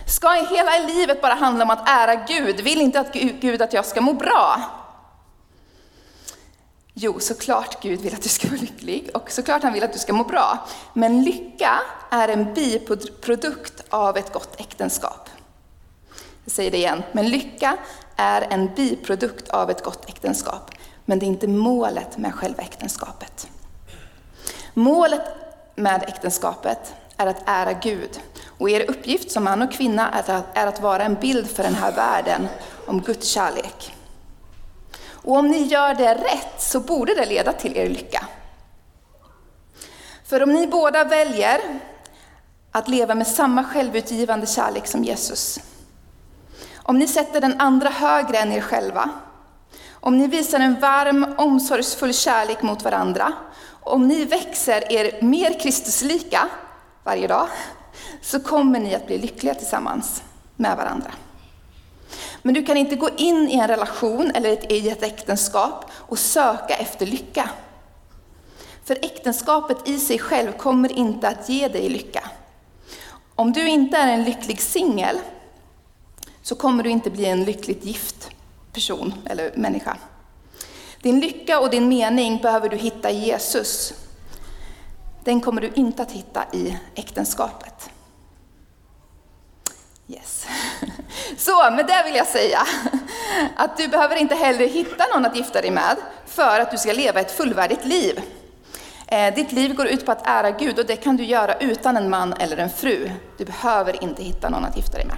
Ska 0.08 0.32
hela 0.32 0.88
livet 0.88 1.22
bara 1.22 1.34
handla 1.34 1.64
om 1.64 1.70
att 1.70 1.90
ära 1.90 2.16
Gud? 2.16 2.62
Vill 2.62 2.82
inte 2.82 3.00
att 3.00 3.14
Gud 3.14 3.62
att 3.62 3.74
jag 3.74 3.86
ska 3.86 4.02
må 4.02 4.14
bra? 4.14 4.62
Jo, 6.94 7.20
såklart 7.20 7.82
Gud 7.82 8.02
vill 8.02 8.14
att 8.14 8.22
du 8.22 8.30
ska 8.30 8.48
vara 8.48 8.60
lycklig 8.60 9.10
och 9.14 9.32
såklart 9.32 9.64
han 9.64 9.74
vill 9.74 9.84
att 9.84 9.94
du 9.94 10.00
ska 10.00 10.14
må 10.14 10.24
bra. 10.24 10.68
Men 10.94 11.24
lycka 11.24 11.82
är 12.10 12.28
en 12.28 12.54
biprodukt 12.54 13.84
av 13.90 14.18
ett 14.18 14.34
gott 14.34 14.60
äktenskap. 14.60 15.30
Jag 16.44 16.52
säger 16.52 16.72
det 16.72 16.78
igen, 16.78 17.04
men 17.12 17.30
lycka 17.30 17.78
är 18.16 18.42
en 18.42 18.76
biprodukt 18.76 19.50
av 19.50 19.70
ett 19.70 19.84
gott 19.84 20.10
äktenskap. 20.10 20.72
Men 21.06 21.20
det 21.20 21.26
är 21.26 21.28
inte 21.28 21.48
målet 21.48 22.18
med 22.18 22.34
själva 22.34 22.64
äktenskapet. 22.64 23.48
Målet 24.74 25.45
med 25.76 26.04
äktenskapet 26.08 26.94
är 27.18 27.28
att 27.28 27.44
ära 27.46 27.74
Gud. 27.74 28.20
Och 28.58 28.70
er 28.70 28.90
uppgift 28.90 29.32
som 29.32 29.44
man 29.44 29.62
och 29.62 29.72
kvinna 29.72 30.24
är 30.54 30.68
att 30.68 30.82
vara 30.82 31.04
en 31.04 31.16
bild 31.16 31.50
för 31.50 31.64
den 31.64 31.76
här 31.76 31.92
världen 31.92 32.48
om 32.88 33.02
Guds 33.02 33.28
kärlek. 33.28 33.96
Och 35.10 35.38
om 35.38 35.48
ni 35.48 35.58
gör 35.58 35.94
det 35.94 36.16
rätt 36.16 36.62
så 36.62 36.80
borde 36.80 37.16
det 37.16 37.26
leda 37.26 37.54
till 37.54 37.78
er 37.78 37.90
lycka. 37.90 38.26
För 40.26 40.44
om 40.44 40.54
ni 40.54 40.68
båda 40.68 41.04
väljer 41.04 41.62
att 42.72 42.88
leva 42.88 43.16
med 43.16 43.28
samma 43.28 43.64
självutgivande 43.64 44.48
kärlek 44.48 44.88
som 44.88 45.04
Jesus, 45.04 45.60
om 46.76 47.00
ni 47.00 47.08
sätter 47.08 47.42
den 47.42 47.62
andra 47.62 47.90
högre 47.90 48.38
än 48.38 48.52
er 48.52 48.62
själva, 48.62 49.10
om 49.92 50.18
ni 50.18 50.28
visar 50.28 50.60
en 50.60 50.80
varm, 50.80 51.36
omsorgsfull 51.38 52.14
kärlek 52.14 52.62
mot 52.62 52.84
varandra, 52.84 53.34
om 53.86 54.08
ni 54.08 54.26
växer 54.26 54.92
er 54.92 55.22
mer 55.22 55.60
Kristuslika 55.60 56.50
varje 57.04 57.28
dag, 57.28 57.48
så 58.22 58.40
kommer 58.40 58.80
ni 58.80 58.96
att 58.96 59.08
bli 59.08 59.18
lyckliga 59.18 59.56
tillsammans 59.56 60.24
med 60.56 60.78
varandra. 60.78 61.12
Men 62.42 62.54
du 62.54 62.66
kan 62.66 62.78
inte 62.78 62.96
gå 62.96 63.10
in 63.18 63.50
i 63.50 63.56
en 63.56 63.68
relation 63.68 64.32
eller 64.36 64.72
i 64.72 64.90
ett 64.90 65.04
äktenskap 65.04 65.86
och 65.92 66.20
söka 66.20 66.76
efter 66.76 67.06
lycka. 67.06 67.50
För 68.84 68.98
äktenskapet 69.02 69.78
i 69.90 70.00
sig 70.00 70.20
själv 70.20 70.52
kommer 70.52 70.92
inte 70.92 71.28
att 71.28 71.50
ge 71.50 71.68
dig 71.68 71.90
lycka. 71.90 72.30
Om 73.36 73.54
du 73.54 73.68
inte 73.68 73.98
är 73.98 74.08
en 74.08 74.24
lycklig 74.24 74.62
singel 74.62 75.20
så 76.42 76.56
kommer 76.56 76.84
du 76.84 76.90
inte 76.90 77.10
bli 77.10 77.26
en 77.26 77.44
lyckligt 77.44 77.86
gift 77.86 78.30
person 78.74 79.14
eller 79.26 79.52
människa. 79.56 79.98
Din 81.06 81.20
lycka 81.20 81.60
och 81.60 81.70
din 81.70 81.88
mening 81.88 82.42
behöver 82.42 82.70
du 82.70 82.78
hitta 82.78 83.12
i 83.12 83.26
Jesus. 83.26 83.94
Den 85.24 85.42
kommer 85.42 85.62
du 85.62 85.72
inte 85.76 86.02
att 86.02 86.12
hitta 86.12 86.44
i 86.54 86.78
äktenskapet. 86.96 87.90
Yes. 90.08 90.46
Så 91.38 91.72
med 91.72 91.88
det 91.88 92.04
vill 92.06 92.16
jag 92.16 92.28
säga 92.28 92.60
att 93.56 93.78
du 93.78 93.88
behöver 93.88 94.16
inte 94.16 94.36
heller 94.36 94.68
hitta 94.68 95.06
någon 95.14 95.26
att 95.26 95.36
gifta 95.36 95.62
dig 95.62 95.72
med 95.72 95.96
för 96.26 96.60
att 96.60 96.72
du 96.72 96.78
ska 96.78 96.94
leva 96.94 97.20
ett 97.20 97.32
fullvärdigt 97.32 97.86
liv. 97.86 98.22
Eh, 99.08 99.34
ditt 99.34 99.52
liv 99.52 99.76
går 99.76 99.88
ut 99.88 100.06
på 100.06 100.12
att 100.12 100.28
ära 100.28 100.52
Gud 100.52 100.80
och 100.80 100.86
det 100.86 100.96
kan 100.96 101.18
du 101.18 101.24
göra 101.26 101.56
utan 101.56 101.98
en 101.98 102.10
man 102.10 102.34
eller 102.34 102.58
en 102.58 102.70
fru. 102.70 103.12
Du 103.38 103.46
behöver 103.46 104.04
inte 104.04 104.24
hitta 104.24 104.50
någon 104.50 104.66
att 104.66 104.78
gifta 104.78 104.98
dig 104.98 105.06
med. 105.06 105.18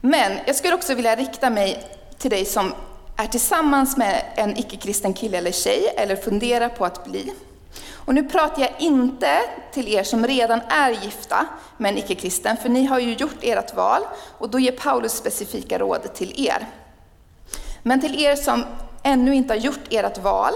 Men 0.00 0.38
jag 0.46 0.56
skulle 0.56 0.74
också 0.74 0.94
vilja 0.94 1.16
rikta 1.16 1.50
mig 1.50 1.84
till 2.18 2.30
dig 2.30 2.44
som 2.44 2.74
är 3.16 3.26
tillsammans 3.26 3.96
med 3.96 4.22
en 4.34 4.58
icke-kristen 4.58 5.14
kille 5.14 5.38
eller 5.38 5.52
tjej 5.52 5.94
eller 5.96 6.16
funderar 6.16 6.68
på 6.68 6.84
att 6.84 7.04
bli. 7.04 7.32
Och 7.92 8.14
nu 8.14 8.28
pratar 8.28 8.62
jag 8.62 8.70
inte 8.78 9.40
till 9.72 9.88
er 9.88 10.02
som 10.02 10.26
redan 10.26 10.60
är 10.68 10.90
gifta 10.90 11.46
med 11.76 11.92
en 11.92 11.98
icke-kristen, 11.98 12.56
för 12.56 12.68
ni 12.68 12.84
har 12.84 12.98
ju 12.98 13.14
gjort 13.14 13.36
ert 13.42 13.74
val 13.74 14.02
och 14.38 14.50
då 14.50 14.58
ger 14.58 14.72
Paulus 14.72 15.12
specifika 15.12 15.78
råd 15.78 16.14
till 16.14 16.46
er. 16.46 16.66
Men 17.82 18.00
till 18.00 18.22
er 18.22 18.36
som 18.36 18.64
ännu 19.02 19.34
inte 19.34 19.54
har 19.54 19.58
gjort 19.58 19.80
ert 19.90 20.18
val, 20.18 20.52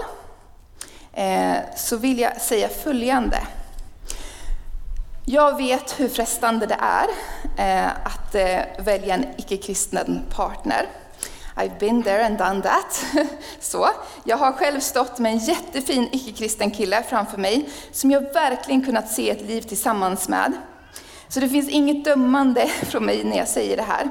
eh, 1.13 1.55
så 1.77 1.97
vill 1.97 2.19
jag 2.19 2.41
säga 2.41 2.69
följande. 2.69 3.37
Jag 5.25 5.57
vet 5.57 5.99
hur 5.99 6.09
frestande 6.09 6.65
det 6.65 6.77
är 6.79 7.07
eh, 7.57 7.89
att 7.89 8.35
eh, 8.35 8.83
välja 8.85 9.13
en 9.13 9.25
icke-kristen 9.37 10.21
partner. 10.35 10.85
I've 11.55 11.79
been 11.79 12.03
there 12.03 12.25
and 12.25 12.37
done 12.37 12.61
that. 12.61 13.05
Så, 13.59 13.89
jag 14.23 14.37
har 14.37 14.51
själv 14.51 14.79
stått 14.79 15.19
med 15.19 15.31
en 15.31 15.37
jättefin 15.37 16.09
icke-kristen 16.11 16.71
kille 16.71 17.03
framför 17.03 17.37
mig 17.37 17.69
som 17.91 18.11
jag 18.11 18.33
verkligen 18.33 18.85
kunnat 18.85 19.11
se 19.11 19.29
ett 19.29 19.41
liv 19.41 19.61
tillsammans 19.61 20.29
med. 20.29 20.53
Så 21.27 21.39
det 21.39 21.49
finns 21.49 21.69
inget 21.69 22.05
dömande 22.05 22.67
från 22.81 23.05
mig 23.05 23.23
när 23.23 23.37
jag 23.37 23.47
säger 23.47 23.77
det 23.77 23.83
här. 23.83 24.09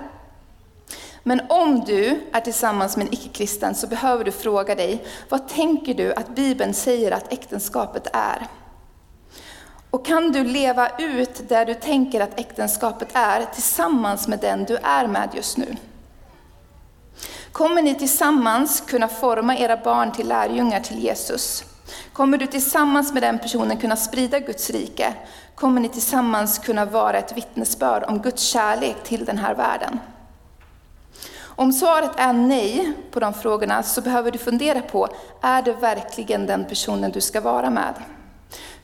Men 1.22 1.40
om 1.48 1.80
du 1.80 2.20
är 2.32 2.40
tillsammans 2.40 2.96
med 2.96 3.06
en 3.06 3.14
icke-kristen 3.14 3.74
så 3.74 3.86
behöver 3.86 4.24
du 4.24 4.32
fråga 4.32 4.74
dig, 4.74 5.04
vad 5.28 5.48
tänker 5.48 5.94
du 5.94 6.14
att 6.14 6.28
Bibeln 6.28 6.74
säger 6.74 7.12
att 7.12 7.32
äktenskapet 7.32 8.06
är? 8.12 8.46
Och 9.90 10.06
kan 10.06 10.32
du 10.32 10.44
leva 10.44 10.88
ut 10.98 11.48
det 11.48 11.64
du 11.64 11.74
tänker 11.74 12.20
att 12.20 12.40
äktenskapet 12.40 13.08
är 13.12 13.44
tillsammans 13.54 14.28
med 14.28 14.38
den 14.38 14.64
du 14.64 14.76
är 14.76 15.06
med 15.06 15.28
just 15.34 15.56
nu? 15.56 15.76
Kommer 17.52 17.82
ni 17.82 17.94
tillsammans 17.94 18.80
kunna 18.80 19.08
forma 19.08 19.56
era 19.56 19.76
barn 19.76 20.12
till 20.12 20.28
lärjungar 20.28 20.80
till 20.80 20.98
Jesus? 20.98 21.64
Kommer 22.12 22.38
du 22.38 22.46
tillsammans 22.46 23.12
med 23.12 23.22
den 23.22 23.38
personen 23.38 23.76
kunna 23.76 23.96
sprida 23.96 24.38
Guds 24.38 24.70
rike? 24.70 25.14
Kommer 25.54 25.80
ni 25.80 25.88
tillsammans 25.88 26.58
kunna 26.58 26.84
vara 26.84 27.18
ett 27.18 27.36
vittnesbörd 27.36 28.04
om 28.08 28.18
Guds 28.18 28.42
kärlek 28.42 28.96
till 29.04 29.24
den 29.24 29.38
här 29.38 29.54
världen? 29.54 30.00
Om 31.42 31.72
svaret 31.72 32.10
är 32.16 32.32
nej 32.32 32.92
på 33.10 33.20
de 33.20 33.34
frågorna 33.34 33.82
så 33.82 34.00
behöver 34.00 34.30
du 34.30 34.38
fundera 34.38 34.80
på, 34.80 35.08
är 35.40 35.62
det 35.62 35.72
verkligen 35.72 36.46
den 36.46 36.64
personen 36.64 37.10
du 37.10 37.20
ska 37.20 37.40
vara 37.40 37.70
med? 37.70 37.94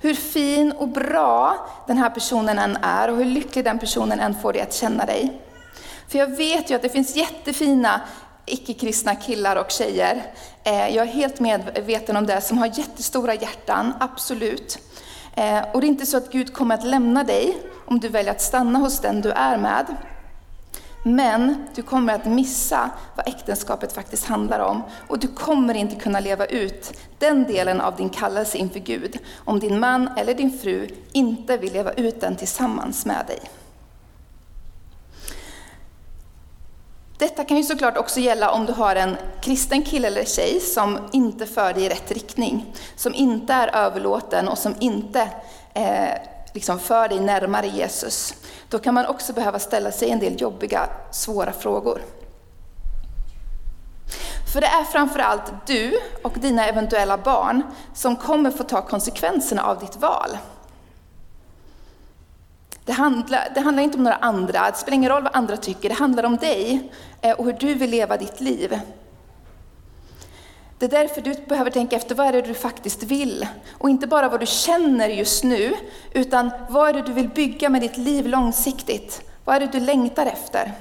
Hur 0.00 0.14
fin 0.14 0.72
och 0.72 0.88
bra 0.88 1.68
den 1.86 1.98
här 1.98 2.10
personen 2.10 2.58
än 2.58 2.76
är 2.82 3.10
och 3.10 3.16
hur 3.16 3.24
lycklig 3.24 3.64
den 3.64 3.78
personen 3.78 4.20
än 4.20 4.34
får 4.34 4.52
dig 4.52 4.62
att 4.62 4.74
känna 4.74 5.06
dig. 5.06 5.40
För 6.08 6.18
jag 6.18 6.36
vet 6.36 6.70
ju 6.70 6.74
att 6.74 6.82
det 6.82 6.88
finns 6.88 7.16
jättefina 7.16 8.00
icke-kristna 8.46 9.14
killar 9.14 9.56
och 9.56 9.70
tjejer. 9.70 10.32
Eh, 10.64 10.88
jag 10.88 11.06
är 11.08 11.12
helt 11.12 11.40
medveten 11.40 12.16
om 12.16 12.26
det, 12.26 12.40
som 12.40 12.58
har 12.58 12.66
jättestora 12.66 13.34
hjärtan, 13.34 13.92
absolut. 14.00 14.78
Eh, 15.34 15.62
och 15.72 15.80
det 15.80 15.86
är 15.86 15.88
inte 15.88 16.06
så 16.06 16.16
att 16.16 16.32
Gud 16.32 16.54
kommer 16.54 16.74
att 16.74 16.84
lämna 16.84 17.24
dig 17.24 17.56
om 17.86 18.00
du 18.00 18.08
väljer 18.08 18.32
att 18.32 18.42
stanna 18.42 18.78
hos 18.78 19.00
den 19.00 19.20
du 19.20 19.30
är 19.30 19.56
med. 19.56 19.86
Men 21.02 21.66
du 21.74 21.82
kommer 21.82 22.14
att 22.14 22.24
missa 22.24 22.90
vad 23.16 23.28
äktenskapet 23.28 23.92
faktiskt 23.92 24.26
handlar 24.26 24.60
om. 24.60 24.82
Och 25.08 25.18
du 25.18 25.28
kommer 25.28 25.74
inte 25.74 25.96
kunna 25.96 26.20
leva 26.20 26.46
ut 26.46 27.00
den 27.18 27.44
delen 27.44 27.80
av 27.80 27.96
din 27.96 28.08
kallelse 28.08 28.58
inför 28.58 28.80
Gud 28.80 29.18
om 29.44 29.60
din 29.60 29.80
man 29.80 30.08
eller 30.16 30.34
din 30.34 30.58
fru 30.58 30.88
inte 31.12 31.56
vill 31.56 31.72
leva 31.72 31.92
ut 31.92 32.20
den 32.20 32.36
tillsammans 32.36 33.06
med 33.06 33.24
dig. 33.26 33.40
Detta 37.18 37.44
kan 37.44 37.56
ju 37.56 37.62
såklart 37.62 37.96
också 37.96 38.20
gälla 38.20 38.50
om 38.50 38.66
du 38.66 38.72
har 38.72 38.96
en 38.96 39.16
kristen 39.40 39.82
kille 39.82 40.06
eller 40.06 40.24
tjej 40.24 40.60
som 40.60 40.98
inte 41.12 41.46
för 41.46 41.74
dig 41.74 41.84
i 41.84 41.88
rätt 41.88 42.10
riktning, 42.10 42.74
som 42.96 43.14
inte 43.14 43.52
är 43.52 43.76
överlåten 43.76 44.48
och 44.48 44.58
som 44.58 44.74
inte 44.80 45.28
eh, 45.74 46.08
liksom 46.54 46.78
för 46.78 47.08
dig 47.08 47.20
närmare 47.20 47.66
Jesus. 47.66 48.34
Då 48.68 48.78
kan 48.78 48.94
man 48.94 49.06
också 49.06 49.32
behöva 49.32 49.58
ställa 49.58 49.92
sig 49.92 50.10
en 50.10 50.18
del 50.18 50.40
jobbiga, 50.40 50.88
svåra 51.10 51.52
frågor. 51.52 52.02
För 54.52 54.60
det 54.60 54.66
är 54.66 54.84
framförallt 54.84 55.66
du 55.66 55.98
och 56.22 56.32
dina 56.32 56.66
eventuella 56.66 57.18
barn 57.18 57.62
som 57.94 58.16
kommer 58.16 58.50
få 58.50 58.64
ta 58.64 58.82
konsekvenserna 58.82 59.62
av 59.62 59.78
ditt 59.78 59.96
val. 59.96 60.38
Det 62.86 62.92
handlar, 62.92 63.48
det 63.54 63.60
handlar 63.60 63.82
inte 63.82 63.98
om 63.98 64.04
några 64.04 64.16
andra, 64.16 64.70
det 64.70 64.76
spelar 64.76 64.94
ingen 64.94 65.10
roll 65.10 65.22
vad 65.22 65.36
andra 65.36 65.56
tycker, 65.56 65.88
det 65.88 65.94
handlar 65.94 66.24
om 66.24 66.36
dig 66.36 66.90
eh, 67.20 67.32
och 67.32 67.44
hur 67.44 67.52
du 67.52 67.74
vill 67.74 67.90
leva 67.90 68.16
ditt 68.16 68.40
liv. 68.40 68.80
Det 70.78 70.86
är 70.86 70.90
därför 70.90 71.20
du 71.20 71.34
behöver 71.34 71.70
tänka 71.70 71.96
efter, 71.96 72.14
vad 72.14 72.26
är 72.26 72.32
det 72.32 72.42
du 72.42 72.54
faktiskt 72.54 73.02
vill? 73.02 73.46
Och 73.72 73.90
inte 73.90 74.06
bara 74.06 74.28
vad 74.28 74.40
du 74.40 74.46
känner 74.46 75.08
just 75.08 75.44
nu, 75.44 75.74
utan 76.12 76.50
vad 76.68 76.88
är 76.88 76.92
det 76.92 77.02
du 77.02 77.12
vill 77.12 77.28
bygga 77.28 77.68
med 77.68 77.80
ditt 77.80 77.96
liv 77.96 78.26
långsiktigt? 78.26 79.22
Vad 79.44 79.56
är 79.56 79.60
det 79.60 79.72
du 79.72 79.80
längtar 79.80 80.26
efter? 80.26 80.72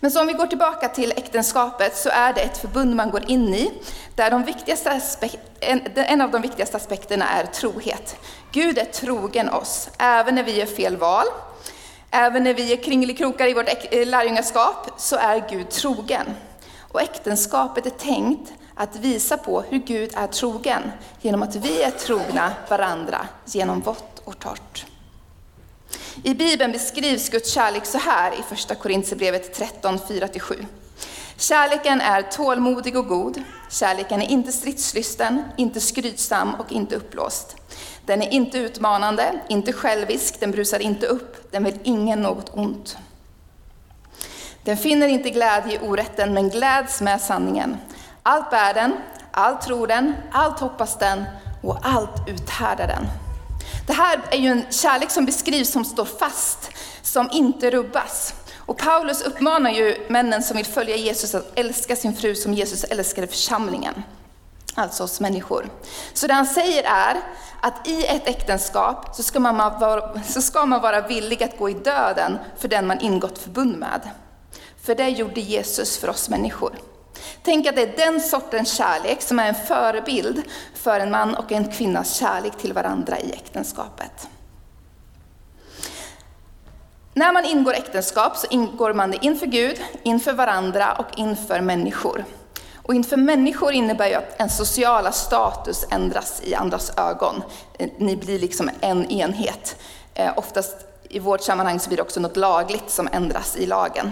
Men 0.00 0.10
så 0.10 0.20
om 0.20 0.26
vi 0.26 0.32
går 0.32 0.46
tillbaka 0.46 0.88
till 0.88 1.12
äktenskapet 1.16 1.96
så 1.96 2.08
är 2.08 2.32
det 2.32 2.40
ett 2.40 2.58
förbund 2.58 2.96
man 2.96 3.10
går 3.10 3.30
in 3.30 3.54
i, 3.54 3.72
där 4.14 4.30
de 4.30 4.44
viktigaste 4.44 4.90
aspekt, 4.90 5.38
en, 5.60 5.80
en 5.94 6.20
av 6.20 6.30
de 6.30 6.42
viktigaste 6.42 6.76
aspekterna 6.76 7.28
är 7.28 7.46
trohet. 7.46 8.16
Gud 8.52 8.78
är 8.78 8.84
trogen 8.84 9.48
oss, 9.48 9.90
även 9.98 10.34
när 10.34 10.42
vi 10.42 10.58
gör 10.58 10.66
fel 10.66 10.96
val, 10.96 11.26
även 12.10 12.44
när 12.44 12.54
vi 12.54 12.72
är 12.72 12.76
kringelikrokar 12.76 13.46
i 13.46 13.54
vårt 13.54 13.68
eh, 13.90 14.06
lärjungaskap, 14.06 14.90
så 14.96 15.16
är 15.16 15.48
Gud 15.50 15.70
trogen. 15.70 16.26
Och 16.92 17.02
äktenskapet 17.02 17.86
är 17.86 17.90
tänkt 17.90 18.52
att 18.74 18.96
visa 18.96 19.36
på 19.36 19.60
hur 19.68 19.78
Gud 19.78 20.10
är 20.16 20.26
trogen, 20.26 20.82
genom 21.20 21.42
att 21.42 21.56
vi 21.56 21.82
är 21.82 21.90
trogna 21.90 22.52
varandra 22.68 23.26
genom 23.44 23.80
vått 23.80 24.22
och 24.24 24.38
torrt. 24.38 24.86
I 26.22 26.34
Bibeln 26.34 26.72
beskrivs 26.72 27.28
Guds 27.28 27.50
kärlek 27.52 27.86
så 27.86 27.98
här 27.98 28.32
i 28.32 28.42
första 28.42 28.74
Korintierbrevet 28.74 29.54
13, 29.54 29.98
4-7. 29.98 30.66
Kärleken 31.36 32.00
är 32.00 32.22
tålmodig 32.22 32.96
och 32.96 33.06
god. 33.06 33.42
Kärleken 33.70 34.22
är 34.22 34.26
inte 34.26 34.52
stridslysten, 34.52 35.42
inte 35.56 35.80
skrytsam 35.80 36.54
och 36.54 36.72
inte 36.72 36.96
uppblåst. 36.96 37.56
Den 38.06 38.22
är 38.22 38.30
inte 38.30 38.58
utmanande, 38.58 39.40
inte 39.48 39.72
självisk, 39.72 40.40
den 40.40 40.50
brusar 40.50 40.78
inte 40.78 41.06
upp, 41.06 41.52
den 41.52 41.64
vill 41.64 41.78
ingen 41.82 42.22
något 42.22 42.50
ont. 42.54 42.96
Den 44.64 44.76
finner 44.76 45.08
inte 45.08 45.30
glädje 45.30 45.74
i 45.74 45.78
orätten, 45.88 46.34
men 46.34 46.50
gläds 46.50 47.00
med 47.00 47.20
sanningen. 47.20 47.76
Allt 48.22 48.50
bär 48.50 48.74
den, 48.74 48.92
allt 49.30 49.60
tror 49.60 49.86
den, 49.86 50.14
allt 50.32 50.60
hoppas 50.60 50.98
den 50.98 51.24
och 51.62 51.78
allt 51.82 52.28
uthärdar 52.28 52.86
den. 52.86 53.06
Det 53.88 53.94
här 53.94 54.20
är 54.30 54.38
ju 54.38 54.48
en 54.48 54.64
kärlek 54.70 55.10
som 55.10 55.24
beskrivs 55.24 55.70
som 55.70 55.84
står 55.84 56.04
fast, 56.04 56.70
som 57.02 57.28
inte 57.32 57.70
rubbas. 57.70 58.34
Och 58.56 58.78
Paulus 58.78 59.22
uppmanar 59.22 59.70
ju 59.70 60.06
männen 60.08 60.42
som 60.42 60.56
vill 60.56 60.66
följa 60.66 60.96
Jesus 60.96 61.34
att 61.34 61.58
älska 61.58 61.96
sin 61.96 62.16
fru 62.16 62.34
som 62.34 62.54
Jesus 62.54 62.84
älskade 62.84 63.26
församlingen. 63.26 64.02
Alltså 64.74 65.04
oss 65.04 65.20
människor. 65.20 65.70
Så 66.12 66.26
det 66.26 66.34
han 66.34 66.46
säger 66.46 66.82
är 66.84 67.20
att 67.60 67.88
i 67.88 68.06
ett 68.06 68.28
äktenskap 68.28 69.16
så 69.16 69.22
ska, 69.22 69.40
man 69.40 69.56
vara, 69.80 70.22
så 70.22 70.42
ska 70.42 70.66
man 70.66 70.80
vara 70.80 71.00
villig 71.00 71.42
att 71.42 71.58
gå 71.58 71.70
i 71.70 71.74
döden 71.74 72.38
för 72.58 72.68
den 72.68 72.86
man 72.86 73.00
ingått 73.00 73.38
förbund 73.38 73.78
med. 73.78 74.10
För 74.82 74.94
det 74.94 75.08
gjorde 75.08 75.40
Jesus 75.40 75.98
för 75.98 76.08
oss 76.08 76.28
människor. 76.28 76.72
Tänk 77.42 77.66
att 77.66 77.76
det 77.76 77.82
är 77.82 77.96
den 77.96 78.20
sortens 78.20 78.76
kärlek 78.76 79.22
som 79.22 79.38
är 79.38 79.48
en 79.48 79.54
förebild 79.54 80.42
för 80.74 81.00
en 81.00 81.10
man 81.10 81.34
och 81.34 81.52
en 81.52 81.72
kvinnas 81.72 82.14
kärlek 82.14 82.56
till 82.58 82.72
varandra 82.72 83.18
i 83.18 83.32
äktenskapet. 83.32 84.28
När 87.14 87.32
man 87.32 87.44
ingår 87.44 87.74
äktenskap 87.74 88.36
så 88.36 88.46
ingår 88.50 88.94
man 88.94 89.10
det 89.10 89.24
inför 89.24 89.46
Gud, 89.46 89.80
inför 90.02 90.32
varandra 90.32 90.92
och 90.92 91.18
inför 91.18 91.60
människor. 91.60 92.24
Och 92.88 92.94
inför 92.94 93.16
människor 93.16 93.72
innebär 93.72 94.08
ju 94.08 94.14
att 94.14 94.40
en 94.40 94.50
sociala 94.50 95.12
status 95.12 95.86
ändras 95.90 96.42
i 96.44 96.54
andras 96.54 96.92
ögon. 96.96 97.42
Ni 97.98 98.16
blir 98.16 98.38
liksom 98.38 98.70
en 98.80 99.10
enhet. 99.10 99.76
Eh, 100.14 100.32
oftast 100.36 100.76
i 101.08 101.18
vårt 101.18 101.40
sammanhang 101.40 101.80
så 101.80 101.88
blir 101.88 101.96
det 101.96 102.02
också 102.02 102.20
något 102.20 102.36
lagligt 102.36 102.90
som 102.90 103.08
ändras 103.12 103.56
i 103.56 103.66
lagen. 103.66 104.10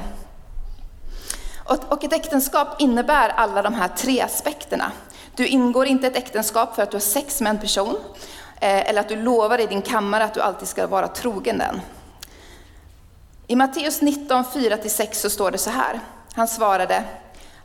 Och 1.67 2.05
ett 2.05 2.13
äktenskap 2.13 2.81
innebär 2.81 3.29
alla 3.29 3.63
de 3.63 3.75
här 3.75 3.89
tre 3.89 4.21
aspekterna. 4.21 4.93
Du 5.35 5.47
ingår 5.47 5.87
inte 5.87 6.07
ett 6.07 6.17
äktenskap 6.17 6.75
för 6.75 6.83
att 6.83 6.91
du 6.91 6.95
har 6.95 7.01
sex 7.01 7.41
med 7.41 7.51
en 7.51 7.59
person, 7.59 7.97
eh, 8.61 8.89
eller 8.89 9.01
att 9.01 9.09
du 9.09 9.17
lovar 9.17 9.59
i 9.59 9.67
din 9.67 9.83
kammare 9.83 10.25
att 10.25 10.35
du 10.35 10.41
alltid 10.41 10.69
ska 10.69 10.87
vara 10.87 11.09
trogen 11.09 11.59
den. 11.59 11.81
I 13.47 13.57
Matteus 13.57 14.03
19, 14.03 14.45
4-6 14.45 15.21
så 15.21 15.31
står 15.31 15.51
det 15.51 15.59
så 15.59 15.71
här. 15.71 16.01
Han 16.35 16.49
svarade, 16.49 17.05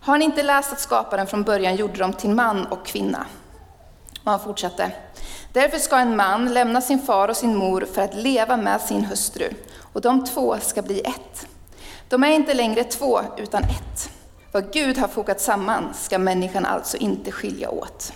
har 0.02 0.18
ni 0.18 0.26
inte 0.26 0.44
läst 0.44 0.74
att 0.74 0.80
skaparen 0.80 1.28
från 1.28 1.44
början 1.44 1.76
gjorde 1.76 1.98
dem 1.98 2.14
till 2.14 2.30
man 2.30 2.66
och 2.66 2.86
kvinna? 2.86 3.26
Och 4.24 4.32
han 4.32 4.40
fortsatte, 4.40 4.92
därför 5.54 5.78
ska 5.78 5.98
en 5.98 6.16
man 6.16 6.54
lämna 6.54 6.82
sin 6.82 7.02
far 7.02 7.28
och 7.28 7.38
sin 7.38 7.56
mor 7.56 7.88
för 7.94 8.02
att 8.02 8.16
leva 8.16 8.58
med 8.58 8.82
sin 8.82 9.06
hustru, 9.06 9.50
och 9.94 10.02
de 10.02 10.26
två 10.26 10.58
ska 10.62 10.82
bli 10.82 11.00
ett. 11.00 11.48
De 12.12 12.24
är 12.24 12.32
inte 12.32 12.54
längre 12.54 12.84
två, 12.84 13.22
utan 13.38 13.64
ett. 13.64 14.10
Vad 14.52 14.74
Gud 14.74 14.98
har 14.98 15.08
fogat 15.08 15.42
samman 15.42 15.94
ska 15.94 16.20
människan 16.20 16.66
alltså 16.66 16.98
inte 16.98 17.32
skilja 17.32 17.70
åt. 17.70 18.14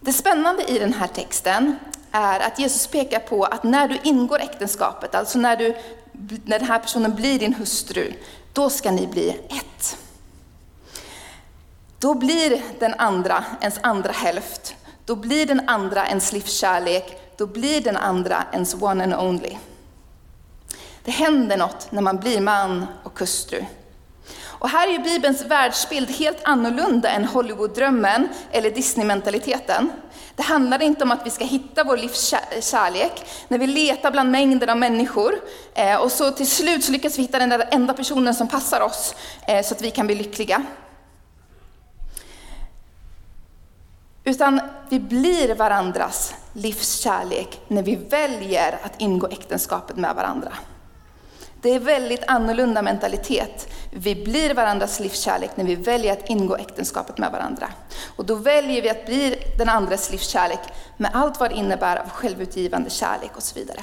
Det 0.00 0.12
spännande 0.12 0.64
i 0.64 0.78
den 0.78 0.92
här 0.92 1.06
texten 1.06 1.76
är 2.10 2.40
att 2.40 2.58
Jesus 2.58 2.86
pekar 2.86 3.18
på 3.18 3.44
att 3.44 3.62
när 3.62 3.88
du 3.88 3.98
ingår 4.02 4.40
äktenskapet, 4.40 5.14
alltså 5.14 5.38
när, 5.38 5.56
du, 5.56 5.76
när 6.44 6.58
den 6.58 6.68
här 6.68 6.78
personen 6.78 7.14
blir 7.14 7.38
din 7.38 7.54
hustru, 7.54 8.12
då 8.52 8.70
ska 8.70 8.90
ni 8.90 9.06
bli 9.06 9.28
ett. 9.30 9.96
Då 11.98 12.14
blir 12.14 12.62
den 12.78 12.94
andra 12.94 13.44
ens 13.60 13.78
andra 13.82 14.12
hälft. 14.12 14.76
Då 15.04 15.16
blir 15.16 15.46
den 15.46 15.68
andra 15.68 16.06
ens 16.06 16.32
livskärlek. 16.32 17.20
Då 17.36 17.46
blir 17.46 17.80
den 17.80 17.96
andra 17.96 18.44
ens 18.52 18.74
one 18.82 19.04
and 19.04 19.14
only. 19.14 19.56
Det 21.04 21.10
händer 21.10 21.56
något 21.56 21.92
när 21.92 22.02
man 22.02 22.16
blir 22.16 22.40
man 22.40 22.86
och 23.02 23.20
hustru. 23.20 23.64
Och 24.64 24.68
här 24.68 24.88
är 24.88 24.92
ju 24.92 24.98
Bibelns 24.98 25.44
världsbild 25.44 26.10
helt 26.10 26.38
annorlunda 26.44 27.08
än 27.10 27.24
Hollywood-drömmen 27.24 28.28
eller 28.52 28.70
Disney-mentaliteten. 28.70 29.90
Det 30.36 30.42
handlar 30.42 30.82
inte 30.82 31.04
om 31.04 31.12
att 31.12 31.26
vi 31.26 31.30
ska 31.30 31.44
hitta 31.44 31.84
vår 31.84 31.96
livskärlek 31.96 33.26
när 33.48 33.58
vi 33.58 33.66
letar 33.66 34.10
bland 34.10 34.30
mängder 34.30 34.70
av 34.70 34.76
människor 34.76 35.34
eh, 35.74 35.96
och 35.96 36.12
så 36.12 36.30
till 36.30 36.50
slut 36.50 36.84
så 36.84 36.92
lyckas 36.92 37.18
vi 37.18 37.22
hitta 37.22 37.38
den 37.38 37.48
där 37.48 37.68
enda 37.70 37.94
personen 37.94 38.34
som 38.34 38.48
passar 38.48 38.80
oss 38.80 39.14
eh, 39.48 39.64
så 39.64 39.74
att 39.74 39.82
vi 39.82 39.90
kan 39.90 40.06
bli 40.06 40.14
lyckliga. 40.14 40.62
Utan 44.24 44.60
vi 44.88 45.00
blir 45.00 45.54
varandras 45.54 46.34
livskärlek 46.52 47.60
när 47.68 47.82
vi 47.82 47.96
väljer 47.96 48.78
att 48.82 49.00
ingå 49.00 49.28
äktenskapet 49.28 49.96
med 49.96 50.14
varandra. 50.14 50.52
Det 51.64 51.74
är 51.74 51.80
väldigt 51.80 52.24
annorlunda 52.26 52.82
mentalitet. 52.82 53.68
Vi 53.90 54.14
blir 54.14 54.54
varandras 54.54 55.00
livskärlek 55.00 55.50
när 55.56 55.64
vi 55.64 55.74
väljer 55.74 56.12
att 56.12 56.30
ingå 56.30 56.56
äktenskapet 56.56 57.18
med 57.18 57.32
varandra. 57.32 57.68
Och 58.16 58.24
då 58.24 58.34
väljer 58.34 58.82
vi 58.82 58.90
att 58.90 59.06
bli 59.06 59.36
den 59.58 59.68
andres 59.68 60.10
livskärlek 60.10 60.58
med 60.96 61.10
allt 61.14 61.40
vad 61.40 61.50
det 61.50 61.56
innebär 61.56 61.96
av 61.96 62.08
självutgivande 62.08 62.90
kärlek 62.90 63.30
och 63.36 63.42
så 63.42 63.58
vidare. 63.58 63.80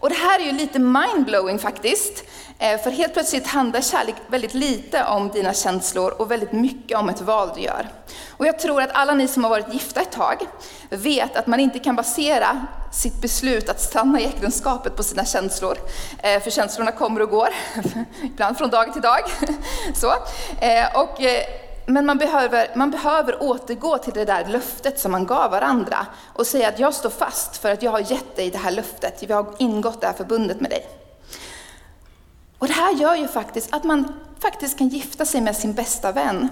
Och 0.00 0.08
det 0.08 0.14
här 0.14 0.40
är 0.40 0.44
ju 0.44 0.52
lite 0.52 0.78
mindblowing 0.78 1.58
faktiskt. 1.58 2.24
Eh, 2.58 2.80
för 2.80 2.90
helt 2.90 3.12
plötsligt 3.12 3.46
handlar 3.46 3.80
kärlek 3.80 4.14
väldigt 4.26 4.54
lite 4.54 5.04
om 5.04 5.28
dina 5.28 5.54
känslor 5.54 6.10
och 6.10 6.30
väldigt 6.30 6.52
mycket 6.52 6.98
om 6.98 7.08
ett 7.08 7.20
val 7.20 7.50
du 7.54 7.60
gör. 7.60 7.88
Och 8.28 8.46
jag 8.46 8.58
tror 8.58 8.82
att 8.82 8.90
alla 8.92 9.14
ni 9.14 9.28
som 9.28 9.44
har 9.44 9.50
varit 9.50 9.74
gifta 9.74 10.00
ett 10.00 10.12
tag 10.12 10.36
vet 10.90 11.36
att 11.36 11.46
man 11.46 11.60
inte 11.60 11.78
kan 11.78 11.96
basera 11.96 12.66
sitt 12.92 13.20
beslut 13.22 13.68
att 13.68 13.80
stanna 13.80 14.20
i 14.20 14.24
äktenskapet 14.24 14.96
på 14.96 15.02
sina 15.02 15.24
känslor. 15.24 15.78
Eh, 16.18 16.42
för 16.42 16.50
känslorna 16.50 16.92
kommer 16.92 17.22
och 17.22 17.30
går, 17.30 17.48
ibland 18.22 18.58
från 18.58 18.70
dag 18.70 18.92
till 18.92 19.02
dag. 19.02 19.20
Så. 19.94 20.12
Eh, 20.60 21.00
och, 21.00 21.20
men 21.86 22.06
man 22.06 22.18
behöver, 22.18 22.70
man 22.76 22.90
behöver 22.90 23.42
återgå 23.42 23.98
till 23.98 24.12
det 24.12 24.24
där 24.24 24.44
löftet 24.44 25.00
som 25.00 25.12
man 25.12 25.26
gav 25.26 25.50
varandra 25.50 26.06
och 26.34 26.46
säga 26.46 26.68
att 26.68 26.78
jag 26.78 26.94
står 26.94 27.10
fast 27.10 27.56
för 27.56 27.70
att 27.70 27.82
jag 27.82 27.90
har 27.90 28.12
gett 28.12 28.36
dig 28.36 28.50
det 28.50 28.58
här 28.58 28.70
löftet, 28.70 29.24
jag 29.28 29.36
har 29.36 29.54
ingått 29.58 30.00
det 30.00 30.06
här 30.06 30.14
förbundet 30.14 30.60
med 30.60 30.70
dig. 30.70 30.86
Och 32.58 32.66
det 32.66 32.72
här 32.72 32.94
gör 32.94 33.16
ju 33.16 33.28
faktiskt 33.28 33.74
att 33.74 33.84
man 33.84 34.12
faktiskt 34.40 34.78
kan 34.78 34.88
gifta 34.88 35.24
sig 35.24 35.40
med 35.40 35.56
sin 35.56 35.72
bästa 35.72 36.12
vän 36.12 36.48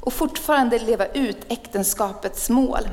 och 0.00 0.12
fortfarande 0.12 0.78
leva 0.78 1.06
ut 1.06 1.38
äktenskapets 1.48 2.50
mål. 2.50 2.88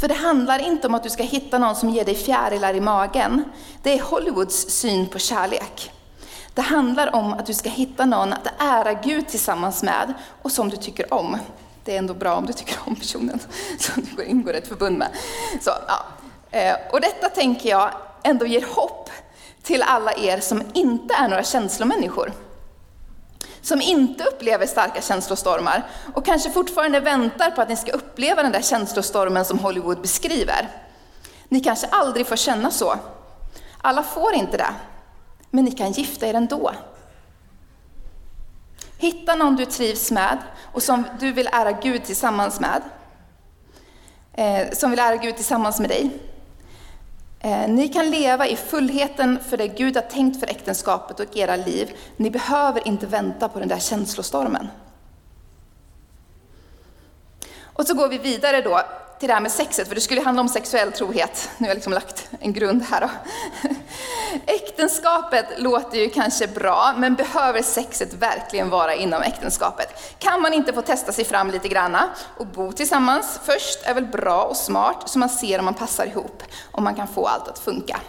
För 0.00 0.08
det 0.08 0.14
handlar 0.14 0.58
inte 0.58 0.86
om 0.86 0.94
att 0.94 1.02
du 1.02 1.10
ska 1.10 1.22
hitta 1.22 1.58
någon 1.58 1.76
som 1.76 1.90
ger 1.90 2.04
dig 2.04 2.14
fjärilar 2.14 2.74
i 2.74 2.80
magen. 2.80 3.44
Det 3.82 3.98
är 3.98 4.02
Hollywoods 4.02 4.70
syn 4.70 5.06
på 5.06 5.18
kärlek. 5.18 5.92
Det 6.54 6.62
handlar 6.62 7.14
om 7.14 7.32
att 7.32 7.46
du 7.46 7.54
ska 7.54 7.68
hitta 7.68 8.06
någon 8.06 8.32
att 8.32 8.48
ära 8.58 8.92
Gud 8.92 9.28
tillsammans 9.28 9.82
med 9.82 10.14
och 10.42 10.52
som 10.52 10.68
du 10.68 10.76
tycker 10.76 11.14
om. 11.14 11.36
Det 11.84 11.94
är 11.94 11.98
ändå 11.98 12.14
bra 12.14 12.34
om 12.34 12.46
du 12.46 12.52
tycker 12.52 12.76
om 12.86 12.96
personen 12.96 13.38
som 13.78 14.06
du 14.16 14.24
ingår 14.24 14.54
ett 14.54 14.68
förbund 14.68 14.98
med. 14.98 15.08
Så, 15.60 15.70
ja. 15.88 16.04
Eh, 16.50 16.76
och 16.92 17.00
detta 17.00 17.28
tänker 17.28 17.68
jag 17.68 17.90
ändå 18.22 18.46
ger 18.46 18.66
hopp 18.74 19.10
till 19.62 19.82
alla 19.82 20.12
er 20.14 20.40
som 20.40 20.62
inte 20.74 21.14
är 21.14 21.28
några 21.28 21.42
känslomänniskor. 21.42 22.32
Som 23.62 23.80
inte 23.80 24.24
upplever 24.24 24.66
starka 24.66 25.02
känslostormar 25.02 25.86
och 26.14 26.24
kanske 26.24 26.50
fortfarande 26.50 27.00
väntar 27.00 27.50
på 27.50 27.62
att 27.62 27.68
ni 27.68 27.76
ska 27.76 27.92
uppleva 27.92 28.42
den 28.42 28.52
där 28.52 28.62
känslostormen 28.62 29.44
som 29.44 29.58
Hollywood 29.58 30.00
beskriver. 30.00 30.68
Ni 31.48 31.60
kanske 31.60 31.86
aldrig 31.86 32.26
får 32.26 32.36
känna 32.36 32.70
så. 32.70 32.94
Alla 33.78 34.02
får 34.02 34.34
inte 34.34 34.56
det. 34.56 34.70
Men 35.50 35.64
ni 35.64 35.72
kan 35.72 35.92
gifta 35.92 36.26
er 36.26 36.34
ändå. 36.34 36.72
Hitta 38.98 39.34
någon 39.34 39.56
du 39.56 39.64
trivs 39.66 40.10
med 40.10 40.38
och 40.72 40.82
som 40.82 41.04
du 41.20 41.32
vill 41.32 41.48
ära 41.52 41.72
Gud 41.72 42.04
tillsammans 42.04 42.60
med. 42.60 42.82
Eh, 44.32 44.70
som 44.72 44.90
vill 44.90 44.98
ära 44.98 45.16
Gud 45.16 45.36
tillsammans 45.36 45.80
med 45.80 45.90
dig. 45.90 46.10
Eh, 47.40 47.68
ni 47.68 47.88
kan 47.88 48.10
leva 48.10 48.46
i 48.46 48.56
fullheten 48.56 49.38
för 49.48 49.56
det 49.56 49.68
Gud 49.68 49.96
har 49.96 50.02
tänkt 50.02 50.40
för 50.40 50.46
äktenskapet 50.46 51.20
och 51.20 51.36
era 51.36 51.56
liv. 51.56 51.96
Ni 52.16 52.30
behöver 52.30 52.88
inte 52.88 53.06
vänta 53.06 53.48
på 53.48 53.58
den 53.58 53.68
där 53.68 53.78
känslostormen. 53.78 54.68
Och 57.62 57.86
så 57.86 57.94
går 57.94 58.08
vi 58.08 58.18
vidare 58.18 58.60
då 58.60 58.80
till 59.18 59.28
det 59.28 59.34
här 59.34 59.40
med 59.40 59.52
sexet, 59.52 59.88
för 59.88 59.94
det 59.94 60.00
skulle 60.00 60.20
handla 60.20 60.40
om 60.40 60.48
sexuell 60.48 60.92
trohet. 60.92 61.50
Nu 61.58 61.64
har 61.64 61.68
jag 61.68 61.74
liksom 61.74 61.92
lagt 61.92 62.30
en 62.40 62.52
grund 62.52 62.82
här. 62.82 63.10
Äktenskapet 64.80 65.46
låter 65.56 65.98
ju 65.98 66.10
kanske 66.10 66.46
bra, 66.46 66.94
men 66.96 67.14
behöver 67.14 67.62
sexet 67.62 68.14
verkligen 68.14 68.70
vara 68.70 68.94
inom 68.94 69.22
äktenskapet? 69.22 69.88
Kan 70.18 70.42
man 70.42 70.52
inte 70.52 70.72
få 70.72 70.82
testa 70.82 71.12
sig 71.12 71.24
fram 71.24 71.50
lite 71.50 71.68
granna 71.68 72.10
och 72.36 72.46
bo 72.46 72.72
tillsammans 72.72 73.40
först 73.44 73.78
är 73.82 73.94
väl 73.94 74.06
bra 74.06 74.42
och 74.42 74.56
smart, 74.56 75.02
så 75.06 75.18
man 75.18 75.28
ser 75.28 75.58
om 75.58 75.64
man 75.64 75.74
passar 75.74 76.06
ihop, 76.06 76.42
om 76.70 76.84
man 76.84 76.94
kan 76.94 77.08
få 77.08 77.26
allt 77.26 77.48
att 77.48 77.58
funka. 77.58 78.00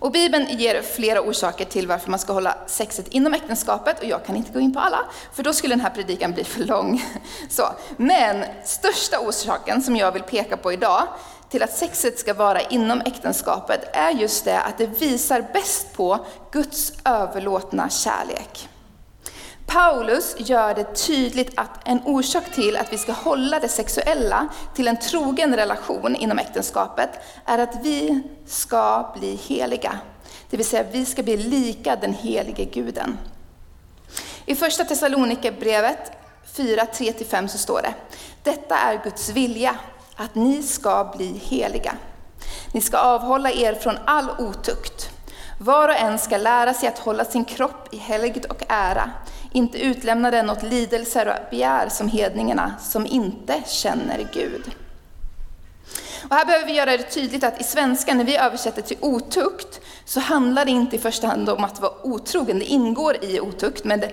Och 0.00 0.12
Bibeln 0.12 0.46
ger 0.58 0.82
flera 0.82 1.20
orsaker 1.20 1.64
till 1.64 1.86
varför 1.86 2.10
man 2.10 2.18
ska 2.18 2.32
hålla 2.32 2.56
sexet 2.66 3.08
inom 3.08 3.34
äktenskapet 3.34 3.98
och 3.98 4.06
jag 4.06 4.24
kan 4.24 4.36
inte 4.36 4.52
gå 4.52 4.60
in 4.60 4.74
på 4.74 4.80
alla, 4.80 5.00
för 5.32 5.42
då 5.42 5.52
skulle 5.52 5.74
den 5.74 5.80
här 5.80 5.90
predikan 5.90 6.32
bli 6.32 6.44
för 6.44 6.64
lång. 6.64 7.04
Så, 7.50 7.62
men 7.96 8.44
största 8.64 9.18
orsaken 9.18 9.82
som 9.82 9.96
jag 9.96 10.12
vill 10.12 10.22
peka 10.22 10.56
på 10.56 10.72
idag 10.72 11.08
till 11.50 11.62
att 11.62 11.76
sexet 11.76 12.18
ska 12.18 12.34
vara 12.34 12.60
inom 12.60 13.00
äktenskapet 13.00 13.96
är 13.96 14.10
just 14.10 14.44
det 14.44 14.60
att 14.60 14.78
det 14.78 14.86
visar 14.86 15.46
bäst 15.52 15.92
på 15.92 16.26
Guds 16.50 16.92
överlåtna 17.04 17.90
kärlek. 17.90 18.68
Paulus 19.66 20.34
gör 20.38 20.74
det 20.74 20.94
tydligt 21.06 21.52
att 21.54 21.88
en 21.88 22.00
orsak 22.04 22.44
till 22.54 22.76
att 22.76 22.92
vi 22.92 22.98
ska 22.98 23.12
hålla 23.12 23.60
det 23.60 23.68
sexuella 23.68 24.48
till 24.74 24.88
en 24.88 24.96
trogen 24.96 25.56
relation 25.56 26.16
inom 26.16 26.38
äktenskapet 26.38 27.10
är 27.46 27.58
att 27.58 27.74
vi 27.82 28.22
ska 28.46 29.12
bli 29.18 29.34
heliga. 29.36 29.98
Det 30.50 30.56
vill 30.56 30.66
säga 30.66 30.84
vi 30.92 31.06
ska 31.06 31.22
bli 31.22 31.36
lika 31.36 31.96
den 31.96 32.14
helige 32.14 32.64
guden. 32.64 33.18
I 34.46 34.54
första 34.54 34.84
Thessalonikerbrevet 34.84 36.12
4, 36.52 36.84
3-5 36.84 37.46
så 37.46 37.58
står 37.58 37.82
det, 37.82 37.94
detta 38.42 38.78
är 38.78 39.00
Guds 39.04 39.28
vilja, 39.28 39.76
att 40.20 40.34
ni 40.34 40.62
ska 40.62 41.12
bli 41.16 41.40
heliga. 41.44 41.94
Ni 42.72 42.80
ska 42.80 42.98
avhålla 42.98 43.50
er 43.50 43.74
från 43.74 43.98
all 44.04 44.30
otukt. 44.38 45.10
Var 45.58 45.88
och 45.88 45.94
en 45.94 46.18
ska 46.18 46.36
lära 46.36 46.74
sig 46.74 46.88
att 46.88 46.98
hålla 46.98 47.24
sin 47.24 47.44
kropp 47.44 47.94
i 47.94 47.96
helgd 47.96 48.44
och 48.44 48.62
ära, 48.68 49.10
inte 49.52 49.78
utlämna 49.78 50.30
den 50.30 50.50
åt 50.50 50.62
lidelser 50.62 51.28
och 51.28 51.50
begär 51.50 51.88
som 51.88 52.08
hedningarna 52.08 52.74
som 52.80 53.06
inte 53.06 53.62
känner 53.66 54.28
Gud. 54.32 54.70
Och 56.28 56.34
här 56.34 56.44
behöver 56.44 56.66
vi 56.66 56.72
göra 56.72 56.96
det 56.96 57.02
tydligt 57.02 57.44
att 57.44 57.60
i 57.60 57.64
svenska, 57.64 58.14
när 58.14 58.24
vi 58.24 58.36
översätter 58.36 58.82
till 58.82 58.96
otukt, 59.00 59.80
så 60.04 60.20
handlar 60.20 60.64
det 60.64 60.70
inte 60.70 60.96
i 60.96 60.98
första 60.98 61.26
hand 61.26 61.48
om 61.48 61.64
att 61.64 61.80
vara 61.80 62.06
otrogen, 62.06 62.58
det 62.58 62.64
ingår 62.64 63.24
i 63.24 63.40
otukt, 63.40 63.84
men 63.84 64.00
det, 64.00 64.12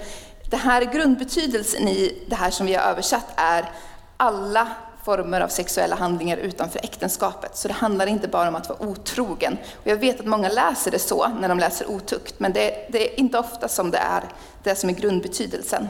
det 0.50 0.58
här 0.58 0.82
grundbetydelsen 0.82 1.88
i 1.88 2.24
det 2.28 2.36
här 2.36 2.52
som 2.52 2.66
vi 2.66 2.74
har 2.74 2.84
översatt 2.84 3.34
är 3.36 3.72
alla 4.18 4.68
former 5.08 5.42
av 5.42 5.48
sexuella 5.48 5.96
handlingar 5.96 6.38
utanför 6.38 6.80
äktenskapet. 6.84 7.58
Så 7.58 7.68
det 7.68 7.74
handlar 7.74 8.08
inte 8.08 8.28
bara 8.28 8.48
om 8.50 8.56
att 8.56 8.70
vara 8.70 8.82
otrogen. 8.82 9.58
Och 9.82 9.88
jag 9.88 9.96
vet 9.96 10.20
att 10.20 10.26
många 10.26 10.50
läser 10.50 10.92
det 10.92 11.00
så 11.00 11.28
när 11.28 11.50
de 11.50 11.60
läser 11.60 11.90
otukt, 11.90 12.40
men 12.40 12.54
det, 12.54 12.88
det 12.90 13.14
är 13.14 13.20
inte 13.20 13.40
ofta 13.40 13.68
som 13.68 13.92
det 13.92 13.98
är 13.98 14.24
det 14.64 14.76
som 14.76 14.90
är 14.90 14.94
grundbetydelsen. 14.94 15.88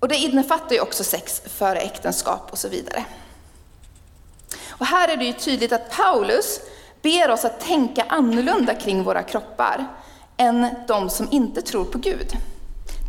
Och 0.00 0.08
det 0.08 0.16
innefattar 0.16 0.74
ju 0.74 0.80
också 0.80 1.04
sex 1.04 1.42
före 1.46 1.78
äktenskap 1.78 2.52
och 2.52 2.58
så 2.58 2.68
vidare. 2.68 3.04
Och 4.68 4.86
här 4.86 5.08
är 5.08 5.16
det 5.16 5.24
ju 5.24 5.32
tydligt 5.32 5.72
att 5.72 5.90
Paulus 5.90 6.60
ber 7.02 7.30
oss 7.30 7.44
att 7.44 7.60
tänka 7.60 8.04
annorlunda 8.08 8.74
kring 8.74 9.02
våra 9.02 9.22
kroppar 9.22 9.86
än 10.36 10.66
de 10.88 11.10
som 11.10 11.28
inte 11.30 11.62
tror 11.62 11.84
på 11.84 11.98
Gud. 11.98 12.36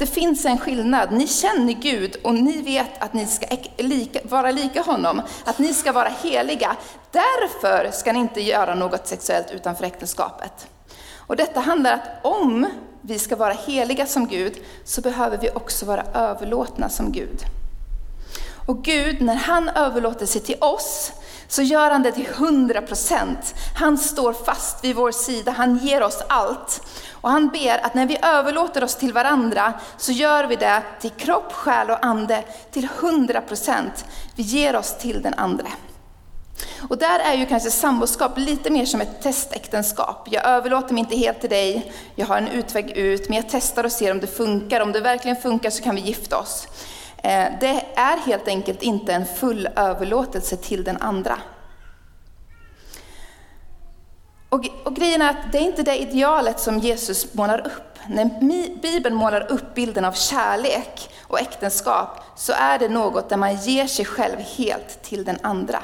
Det 0.04 0.08
finns 0.08 0.46
en 0.46 0.58
skillnad. 0.58 1.12
Ni 1.12 1.28
känner 1.28 1.74
Gud 1.74 2.16
och 2.24 2.34
ni 2.34 2.62
vet 2.62 3.04
att 3.04 3.14
ni 3.14 3.26
ska 3.26 3.48
vara 4.24 4.52
lika 4.52 4.82
honom, 4.82 5.22
att 5.46 5.60
ni 5.60 5.74
ska 5.74 5.92
vara 5.92 6.10
heliga. 6.24 6.76
Därför 7.12 7.92
ska 7.92 8.14
ni 8.14 8.20
inte 8.20 8.42
göra 8.42 8.76
något 8.76 9.08
sexuellt 9.08 9.52
utanför 9.52 9.86
äktenskapet. 9.86 10.68
Och 11.18 11.36
detta 11.36 11.60
handlar 11.60 11.94
om 11.94 12.00
att 12.00 12.42
om 12.42 12.68
vi 13.02 13.20
ska 13.20 13.36
vara 13.36 13.54
heliga 13.54 14.06
som 14.06 14.28
Gud, 14.28 14.54
så 14.86 15.02
behöver 15.02 15.38
vi 15.38 15.50
också 15.50 15.86
vara 15.86 16.04
överlåtna 16.14 16.90
som 16.90 17.12
Gud. 17.12 17.40
Och 18.68 18.84
Gud, 18.84 19.22
när 19.22 19.36
han 19.36 19.70
överlåter 19.70 20.26
sig 20.26 20.42
till 20.42 20.58
oss, 20.62 21.12
så 21.48 21.62
gör 21.62 21.92
han 21.92 22.04
det 22.04 22.12
till 22.12 22.28
100%. 22.28 23.36
Han 23.78 23.98
står 23.98 24.34
fast 24.34 24.84
vid 24.84 24.96
vår 24.96 25.12
sida, 25.12 25.52
han 25.52 25.78
ger 25.78 26.04
oss 26.04 26.24
allt. 26.30 26.82
Och 27.24 27.30
han 27.30 27.50
ber 27.50 27.86
att 27.86 27.94
när 27.94 28.06
vi 28.06 28.18
överlåter 28.22 28.84
oss 28.84 28.96
till 28.96 29.14
varandra, 29.14 29.74
så 29.98 30.12
gör 30.12 30.44
vi 30.44 30.56
det 30.56 30.84
till 31.02 31.10
kropp, 31.10 31.54
själ 31.54 31.90
och 31.90 32.06
ande 32.06 32.44
till 32.72 32.88
100%. 32.88 33.90
Vi 34.36 34.44
ger 34.44 34.76
oss 34.76 34.98
till 34.98 35.22
den 35.22 35.34
andra. 35.34 35.68
Och 36.90 36.98
där 36.98 37.20
är 37.20 37.34
ju 37.34 37.46
kanske 37.46 37.72
samboskap 37.72 38.38
lite 38.38 38.70
mer 38.70 38.86
som 38.86 39.02
ett 39.02 39.22
testäktenskap. 39.22 40.28
Jag 40.32 40.46
överlåter 40.46 40.94
mig 40.94 41.00
inte 41.00 41.18
helt 41.18 41.42
till 41.42 41.50
dig, 41.50 41.94
jag 42.16 42.26
har 42.26 42.38
en 42.38 42.48
utväg 42.48 42.92
ut, 42.92 43.30
men 43.30 43.36
jag 43.36 43.46
testar 43.50 43.84
och 43.84 43.92
ser 43.92 44.12
om 44.12 44.20
det 44.20 44.28
funkar. 44.28 44.82
Om 44.82 44.92
det 44.92 45.00
verkligen 45.00 45.38
funkar 45.38 45.70
så 45.70 45.84
kan 45.84 45.96
vi 45.96 46.02
gifta 46.02 46.40
oss. 46.40 46.68
Eh, 47.18 47.46
det 47.60 47.86
är 47.96 48.18
helt 48.18 48.48
enkelt 48.48 48.84
inte 48.84 49.14
en 49.14 49.26
full 49.26 49.68
överlåtelse 49.76 50.58
till 50.58 50.84
den 50.84 50.98
andra. 50.98 51.38
Och, 54.54 54.66
och 54.84 54.96
grejen 54.96 55.22
är 55.22 55.30
att 55.30 55.52
det 55.52 55.58
är 55.58 55.62
inte 55.62 55.84
det 55.84 55.98
idealet 55.98 56.60
som 56.60 56.80
Jesus 56.80 57.34
målar 57.34 57.68
upp. 57.68 58.00
När 58.08 58.26
Bibeln 58.82 59.16
målar 59.16 59.52
upp 59.52 59.76
bilden 59.76 60.06
av 60.06 60.12
kärlek 60.12 61.10
och 61.22 61.40
äktenskap 61.40 62.20
så 62.36 62.54
är 62.54 62.80
det 62.80 62.90
något 62.90 63.30
där 63.30 63.38
man 63.38 63.56
ger 63.56 63.88
sig 63.88 64.06
själv 64.06 64.40
helt 64.40 65.04
till 65.04 65.24
den 65.24 65.38
andra. 65.42 65.84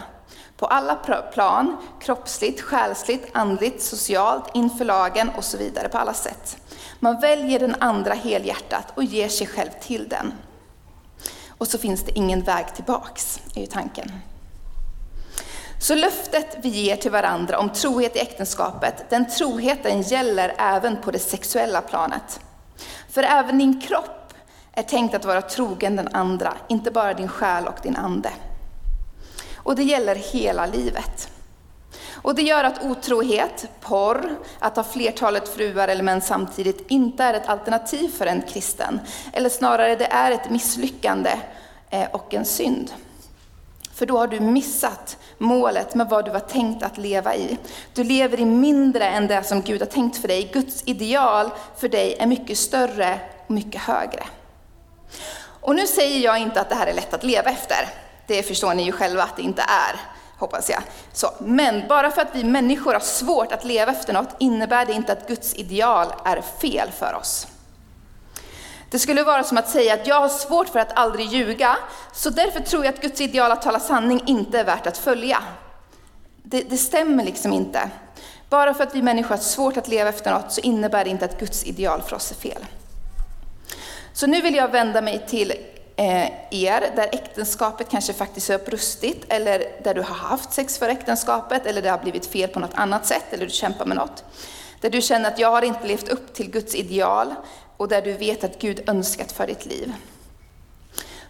På 0.58 0.66
alla 0.66 0.96
plan, 1.34 1.78
kroppsligt, 2.02 2.62
själsligt, 2.62 3.30
andligt, 3.34 3.84
socialt, 3.84 4.44
inför 4.54 4.86
lagen 4.86 5.30
och 5.38 5.44
så 5.44 5.58
vidare, 5.58 5.90
på 5.90 5.98
alla 5.98 6.14
sätt. 6.14 6.58
Man 7.00 7.20
väljer 7.20 7.60
den 7.60 7.76
andra 7.80 8.14
helhjärtat 8.14 8.86
och 8.96 9.04
ger 9.04 9.28
sig 9.30 9.48
själv 9.48 9.70
till 9.82 10.10
den. 10.10 10.34
Och 11.58 11.68
så 11.68 11.78
finns 11.78 12.04
det 12.04 12.18
ingen 12.18 12.42
väg 12.42 12.76
tillbaks, 12.76 13.40
är 13.56 13.62
ju 13.62 13.68
tanken. 13.68 14.12
Så 15.82 15.96
löftet 15.96 16.58
vi 16.62 16.70
ger 16.70 16.96
till 16.96 17.12
varandra 17.12 17.60
om 17.60 17.70
trohet 17.70 18.16
i 18.16 18.20
äktenskapet, 18.20 19.10
den 19.10 19.30
troheten 19.30 20.02
gäller 20.02 20.56
även 20.58 20.98
på 21.02 21.12
det 21.12 21.20
sexuella 21.20 21.82
planet. 21.82 22.40
För 23.10 23.24
även 23.24 23.58
din 23.58 23.82
kropp 23.82 24.34
är 24.74 24.84
tänkt 24.84 25.16
att 25.16 25.26
vara 25.26 25.42
trogen 25.42 25.96
den 25.96 26.08
andra, 26.12 26.54
inte 26.68 26.92
bara 26.92 27.14
din 27.14 27.28
själ 27.28 27.68
och 27.68 27.80
din 27.84 27.96
ande. 27.96 28.30
Och 29.56 29.76
det 29.76 29.84
gäller 29.84 30.16
hela 30.16 30.66
livet. 30.66 31.30
Och 32.22 32.36
det 32.36 32.42
gör 32.42 32.64
att 32.64 32.84
otrohet, 32.84 33.66
porr, 33.82 34.36
att 34.60 34.76
ha 34.76 34.84
flertalet 34.84 35.50
fruar 35.50 35.88
eller 35.88 36.04
män 36.04 36.22
samtidigt 36.22 36.86
inte 36.88 37.24
är 37.24 37.34
ett 37.34 37.50
alternativ 37.50 38.10
för 38.10 38.26
en 38.26 38.42
kristen. 38.42 39.00
Eller 39.34 39.50
snarare, 39.50 39.96
det 39.96 40.06
är 40.06 40.32
ett 40.32 40.50
misslyckande 40.50 41.32
eh, 41.90 42.08
och 42.12 42.34
en 42.34 42.46
synd. 42.46 42.92
För 44.00 44.06
då 44.06 44.18
har 44.18 44.28
du 44.28 44.40
missat 44.40 45.18
målet 45.38 45.96
med 45.96 46.10
vad 46.10 46.26
du 46.26 46.32
var 46.32 46.40
tänkt 46.40 46.84
att 46.84 46.98
leva 46.98 47.36
i. 47.36 47.58
Du 47.94 48.04
lever 48.04 48.40
i 48.40 48.46
mindre 48.46 49.06
än 49.06 49.28
det 49.28 49.44
som 49.44 49.62
Gud 49.62 49.82
har 49.82 49.88
tänkt 49.88 50.18
för 50.18 50.28
dig. 50.28 50.50
Guds 50.54 50.84
ideal 50.86 51.50
för 51.78 51.90
dig 51.90 52.16
är 52.20 52.26
mycket 52.26 52.58
större 52.58 53.20
och 53.46 53.52
mycket 53.52 53.82
högre. 53.82 54.24
Och 55.62 55.76
nu 55.76 55.88
säger 55.88 56.20
jag 56.20 56.40
inte 56.40 56.62
att 56.62 56.70
det 56.70 56.76
här 56.76 56.88
är 56.88 56.94
lätt 56.94 57.14
att 57.14 57.24
leva 57.24 57.50
efter. 57.52 57.90
Det 58.28 58.44
förstår 58.44 58.74
ni 58.74 58.84
ju 58.84 58.92
själva 58.92 59.24
att 59.24 59.36
det 59.36 59.42
inte 59.42 59.62
är, 59.62 60.00
hoppas 60.38 60.70
jag. 60.70 60.82
Så, 61.14 61.28
men 61.40 61.88
bara 61.88 62.12
för 62.12 62.22
att 62.22 62.36
vi 62.36 62.44
människor 62.44 62.94
har 62.94 63.00
svårt 63.00 63.52
att 63.52 63.66
leva 63.66 63.92
efter 63.92 64.14
något 64.14 64.36
innebär 64.40 64.86
det 64.86 64.94
inte 64.94 65.12
att 65.12 65.28
Guds 65.28 65.56
ideal 65.56 66.08
är 66.26 66.42
fel 66.62 66.92
för 67.00 67.14
oss. 67.14 67.48
Det 68.92 69.00
skulle 69.00 69.24
vara 69.24 69.44
som 69.44 69.58
att 69.58 69.70
säga 69.70 69.94
att 69.94 70.08
jag 70.08 70.22
har 70.22 70.30
svårt 70.30 70.70
för 70.70 70.80
att 70.80 70.98
aldrig 70.98 71.28
ljuga, 71.28 71.78
så 72.14 72.30
därför 72.30 72.60
tror 72.60 72.86
jag 72.86 72.94
att 72.94 73.02
Guds 73.02 73.22
ideal 73.22 73.52
att 73.52 73.62
tala 73.62 73.80
sanning 73.80 74.24
inte 74.26 74.60
är 74.60 74.64
värt 74.64 74.88
att 74.88 74.98
följa. 74.98 75.44
Det, 76.44 76.62
det 76.62 76.78
stämmer 76.78 77.24
liksom 77.24 77.54
inte. 77.54 77.90
Bara 78.50 78.74
för 78.74 78.84
att 78.84 78.96
vi 78.96 79.02
människor 79.02 79.30
har 79.30 79.38
svårt 79.38 79.78
att 79.78 79.88
leva 79.88 80.10
efter 80.10 80.32
något 80.32 80.52
så 80.52 80.62
innebär 80.62 81.04
det 81.04 81.10
inte 81.10 81.26
att 81.26 81.40
Guds 81.40 81.64
ideal 81.64 82.02
för 82.02 82.16
oss 82.16 82.32
är 82.32 82.36
fel. 82.36 82.66
Så 84.14 84.28
nu 84.28 84.42
vill 84.42 84.56
jag 84.56 84.68
vända 84.68 85.02
mig 85.02 85.26
till 85.28 85.54
eh, 85.96 86.26
er, 86.52 86.92
där 86.96 87.10
äktenskapet 87.12 87.90
kanske 87.90 88.14
faktiskt 88.14 88.50
är 88.50 88.58
brustit, 88.58 89.26
eller 89.28 89.64
där 89.84 89.94
du 89.96 90.02
har 90.02 90.16
haft 90.16 90.54
sex 90.54 90.78
för 90.78 90.90
äktenskapet, 90.90 91.66
eller 91.66 91.82
det 91.82 91.90
har 91.90 91.98
blivit 91.98 92.26
fel 92.26 92.50
på 92.50 92.60
något 92.60 92.74
annat 92.74 93.06
sätt, 93.06 93.26
eller 93.32 93.46
du 93.46 93.52
kämpar 93.52 93.86
med 93.86 93.98
något. 93.98 94.24
Där 94.82 94.90
du 94.90 95.02
känner 95.02 95.32
att 95.32 95.40
jag 95.40 95.52
har 95.52 95.62
inte 95.62 95.88
levt 95.88 96.10
upp 96.10 96.34
till 96.34 96.52
Guds 96.52 96.76
ideal, 96.76 97.36
och 97.80 97.88
där 97.88 98.02
du 98.02 98.14
vet 98.14 98.44
att 98.44 98.60
Gud 98.60 98.90
önskat 98.90 99.32
för 99.32 99.48
ditt 99.48 99.66
liv. 99.66 99.94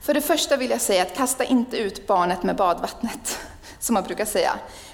För 0.01 0.13
det 0.13 0.21
första 0.21 0.57
vill 0.57 0.71
jag 0.71 0.81
säga 0.81 1.01
att 1.01 1.15
kasta 1.15 1.43
inte 1.43 1.77
ut 1.77 2.07
barnet 2.07 2.43
med 2.43 2.55
badvattnet, 2.55 3.39
som 3.79 3.93
man 3.93 4.03
brukar 4.03 4.25
säga. 4.25 4.51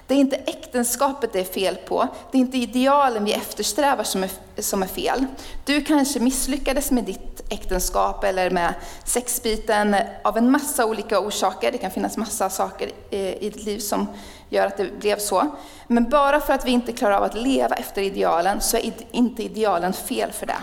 Det 0.07 0.13
är 0.13 0.17
inte 0.17 0.35
äktenskapet 0.35 1.33
det 1.33 1.39
är 1.39 1.43
fel 1.43 1.75
på, 1.75 2.07
det 2.31 2.37
är 2.37 2.39
inte 2.39 2.57
idealen 2.57 3.25
vi 3.25 3.33
eftersträvar 3.33 4.03
som 4.03 4.23
är, 4.23 4.29
som 4.57 4.83
är 4.83 4.87
fel. 4.87 5.25
Du 5.65 5.81
kanske 5.81 6.19
misslyckades 6.19 6.91
med 6.91 7.03
ditt 7.03 7.43
äktenskap 7.49 8.23
eller 8.23 8.49
med 8.49 8.73
sexbiten 9.03 9.95
av 10.23 10.37
en 10.37 10.51
massa 10.51 10.85
olika 10.85 11.19
orsaker. 11.19 11.71
Det 11.71 11.77
kan 11.77 11.91
finnas 11.91 12.17
massa 12.17 12.49
saker 12.49 12.91
eh, 13.09 13.19
i 13.19 13.49
ditt 13.49 13.65
liv 13.65 13.79
som 13.79 14.07
gör 14.49 14.67
att 14.67 14.77
det 14.77 14.99
blev 14.99 15.19
så. 15.19 15.55
Men 15.87 16.09
bara 16.09 16.39
för 16.39 16.53
att 16.53 16.65
vi 16.65 16.71
inte 16.71 16.91
klarar 16.91 17.17
av 17.17 17.23
att 17.23 17.35
leva 17.35 17.75
efter 17.75 18.01
idealen 18.01 18.61
så 18.61 18.77
är 18.77 18.93
inte 19.11 19.43
idealen 19.43 19.93
fel 19.93 20.31
för 20.31 20.45
det. 20.45 20.57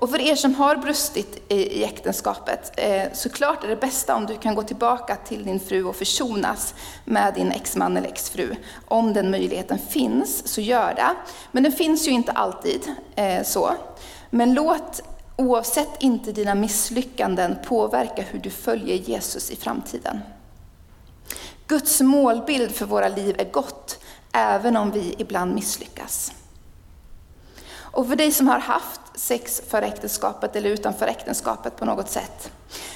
Och 0.00 0.10
för 0.10 0.20
er 0.20 0.34
som 0.34 0.54
har 0.54 0.76
brustit 0.76 1.42
i, 1.48 1.84
äktenskapet, 1.84 2.72
eh, 2.76 3.12
såklart 3.12 3.64
är 3.64 3.68
det 3.68 3.76
bästa 3.76 4.16
om 4.16 4.26
du 4.26 4.36
kan 4.36 4.54
gå 4.54 4.62
tillbaka 4.62 5.16
till 5.16 5.44
din 5.44 5.60
fru 5.60 5.84
och 5.84 5.96
försonas 5.96 6.74
med 7.04 7.34
din 7.34 7.52
exman 7.52 7.96
eller 7.96 8.08
exfru. 8.08 8.54
Om 8.88 9.12
den 9.12 9.30
möjligheten 9.30 9.78
finns, 9.78 10.48
så 10.48 10.60
gör 10.60 10.94
det. 10.94 11.14
Men 11.52 11.62
den 11.62 11.72
finns 11.72 12.08
ju 12.08 12.10
inte 12.10 12.32
alltid 12.32 12.80
eh, 13.14 13.42
så. 13.42 13.72
Men 14.30 14.54
låt 14.54 15.02
oavsett 15.36 16.02
inte 16.02 16.32
dina 16.32 16.54
misslyckanden 16.54 17.56
påverka 17.64 18.22
hur 18.22 18.38
du 18.38 18.50
följer 18.50 18.96
Jesus 18.96 19.50
i 19.50 19.56
framtiden. 19.56 20.20
Guds 21.66 22.00
målbild 22.00 22.70
för 22.70 22.86
våra 22.86 23.08
liv 23.08 23.36
är 23.38 23.50
gott, 23.50 24.04
även 24.32 24.76
om 24.76 24.90
vi 24.90 25.14
ibland 25.18 25.54
misslyckas. 25.54 26.32
Och 27.92 28.08
för 28.08 28.16
dig 28.16 28.32
som 28.32 28.48
har 28.48 28.58
haft 28.58 29.00
sex 29.14 29.62
för 29.68 29.82
äktenskapet 29.82 30.56
eller 30.56 30.70
utanför 30.70 31.06
äktenskapet 31.06 31.76
på 31.76 31.84
något 31.84 32.10
sätt. 32.10 32.50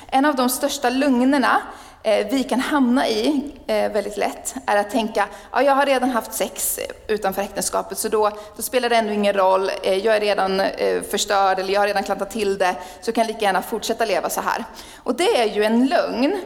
En 0.07 0.25
av 0.25 0.37
de 0.37 0.49
största 0.49 0.91
lögnerna 0.91 1.63
eh, 2.03 2.27
vi 2.31 2.45
kan 2.45 2.61
hamna 2.61 3.09
i 3.09 3.53
eh, 3.67 3.93
väldigt 3.93 4.17
lätt 4.17 4.55
är 4.67 4.77
att 4.77 4.91
tänka, 4.91 5.29
ja, 5.53 5.63
jag 5.63 5.75
har 5.75 5.87
redan 5.87 6.11
haft 6.11 6.33
sex 6.33 6.79
eh, 6.79 7.15
utanför 7.15 7.43
äktenskapet 7.43 7.99
så 7.99 8.09
då, 8.09 8.31
då 8.57 8.63
spelar 8.63 8.89
det 8.89 8.97
ändå 8.97 9.13
ingen 9.13 9.35
roll, 9.35 9.71
jag 9.83 10.17
är 10.17 10.21
redan 10.21 10.63
förstörd 11.11 11.59
eller 11.59 11.75
jag 11.75 11.81
har 11.81 11.87
redan 11.87 12.03
klantat 12.03 12.31
till 12.31 12.59
det, 12.59 12.77
så 13.01 13.13
kan 13.13 13.25
jag 13.25 13.29
lika 13.29 13.45
gärna 13.45 13.63
fortsätta 13.63 14.05
leva 14.05 14.31
så 14.31 14.41
här. 14.41 14.65
Och 14.97 15.15
det 15.15 15.41
är 15.41 15.55
ju 15.55 15.65
en 15.65 15.87
lögn. 15.87 16.41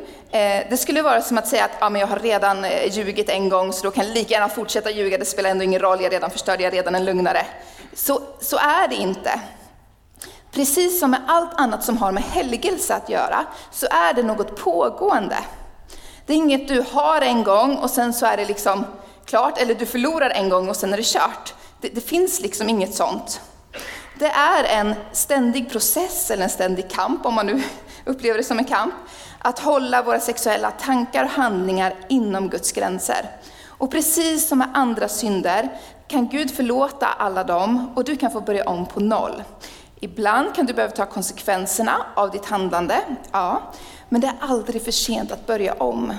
Det 0.71 0.81
skulle 0.81 1.03
vara 1.03 1.23
som 1.23 1.39
att 1.39 1.49
säga 1.49 1.65
att 1.65 1.71
ja, 1.81 1.89
men 1.89 2.01
jag 2.01 2.09
har 2.09 2.19
redan 2.19 2.67
ljugit 2.91 3.29
en 3.29 3.49
gång 3.49 3.73
så 3.73 3.85
då 3.85 3.91
kan 3.91 4.07
jag 4.07 4.15
lika 4.15 4.35
gärna 4.35 4.49
fortsätta 4.49 4.91
ljuga, 4.91 5.19
det 5.19 5.25
spelar 5.25 5.51
ändå 5.51 5.65
ingen 5.65 5.81
roll, 5.81 5.99
jag 5.99 6.07
är 6.07 6.11
redan 6.11 6.31
förstörd, 6.31 6.61
jag 6.61 6.67
är 6.67 6.71
redan 6.71 6.95
en 6.95 7.05
lögnare. 7.05 7.47
Så, 7.95 8.21
så 8.41 8.57
är 8.57 8.89
det 8.89 8.95
inte. 8.95 9.41
Precis 10.59 11.01
som 11.01 11.11
med 11.11 11.21
allt 11.27 11.61
annat 11.61 11.85
som 11.85 11.97
har 11.97 12.13
med 12.13 12.23
helgelse 12.23 12.95
att 12.95 13.09
göra, 13.09 13.47
så 13.71 13.87
är 13.87 14.15
det 14.15 14.23
något 14.23 14.57
pågående. 14.57 15.37
Det 16.27 16.33
är 16.33 16.37
inget 16.37 16.69
du 16.69 16.85
har 16.93 17.21
en 17.21 17.45
gång 17.45 17.77
och 17.77 17.91
sen 17.91 18.13
så 18.13 18.27
är 18.27 18.37
det 18.37 18.45
liksom 18.45 18.85
klart, 19.25 19.59
eller 19.59 19.75
du 19.75 19.87
förlorar 19.87 20.31
en 20.31 20.49
gång 20.49 20.69
och 20.69 20.77
sen 20.77 20.93
är 20.93 20.97
det 20.97 21.07
kört. 21.07 21.55
Det, 21.81 21.89
det 21.89 22.01
finns 22.01 22.41
liksom 22.41 22.69
inget 22.69 22.95
sånt. 22.95 23.41
Det 24.19 24.27
är 24.27 24.65
en 24.65 24.95
ständig 25.13 25.71
process 25.71 26.31
eller 26.31 26.43
en 26.43 26.51
ständig 26.51 26.91
kamp, 26.91 27.27
om 27.27 27.35
man 27.35 27.47
nu 27.47 27.63
upplever 28.05 28.39
det 28.39 28.45
som 28.45 28.59
en 28.59 28.65
kamp, 28.65 28.95
att 29.39 29.59
hålla 29.59 30.03
våra 30.03 30.21
sexuella 30.21 30.71
tankar 30.71 31.25
och 31.25 31.31
handlingar 31.31 31.95
inom 32.09 32.49
Guds 32.49 32.73
gränser. 32.73 33.31
Och 33.67 33.91
precis 33.91 34.49
som 34.49 34.59
med 34.59 34.69
andra 34.75 35.09
synder 35.09 35.69
kan 36.09 36.29
Gud 36.29 36.51
förlåta 36.51 37.07
alla 37.07 37.45
dem 37.45 37.93
och 37.95 38.05
du 38.05 38.17
kan 38.17 38.31
få 38.31 38.41
börja 38.41 38.65
om 38.65 38.87
på 38.87 39.01
noll. 39.01 39.43
Ibland 40.01 40.55
kan 40.55 40.67
du 40.67 40.73
behöva 40.73 40.95
ta 40.95 41.07
konsekvenserna 41.07 42.07
av 42.15 42.31
ditt 42.31 42.45
handlande, 42.45 43.01
ja, 43.33 43.63
men 44.09 44.21
det 44.21 44.27
är 44.27 44.37
aldrig 44.41 44.85
för 44.85 44.93
sent 44.93 45.33
att 45.33 45.47
börja 45.47 45.73
om. 45.75 46.13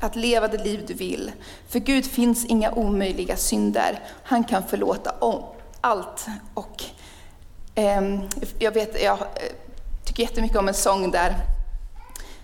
Att 0.00 0.16
leva 0.16 0.48
det 0.48 0.64
liv 0.64 0.84
du 0.86 0.94
vill. 0.94 1.32
För 1.68 1.78
Gud 1.78 2.06
finns 2.06 2.44
inga 2.44 2.72
omöjliga 2.72 3.36
synder. 3.36 4.00
Han 4.22 4.44
kan 4.44 4.62
förlåta 4.62 5.10
om 5.18 5.42
allt. 5.80 6.26
Och, 6.54 6.84
eh, 7.74 8.20
jag, 8.58 8.72
vet, 8.72 9.02
jag 9.02 9.18
eh, 9.18 9.26
tycker 10.04 10.22
jättemycket 10.22 10.58
om 10.58 10.68
en 10.68 10.74
sång 10.74 11.10
där 11.10 11.36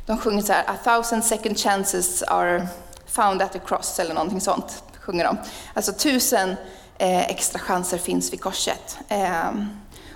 de 0.06 0.18
sjunger 0.18 0.42
så 0.42 0.52
här, 0.52 0.64
A 0.66 0.76
thousand 0.84 1.24
second 1.24 1.58
chances 1.58 2.22
are 2.22 2.68
found 3.06 3.42
at 3.42 3.52
the 3.52 3.58
cross, 3.58 3.98
eller 3.98 4.14
någonting 4.14 4.40
sånt. 4.40 4.82
Sjunger 5.00 5.24
de. 5.24 5.38
Alltså 5.74 5.92
tusen 5.92 6.56
eh, 6.98 7.30
extra 7.30 7.58
chanser 7.58 7.98
finns 7.98 8.32
vid 8.32 8.40
korset. 8.40 8.98
Eh, 9.08 9.52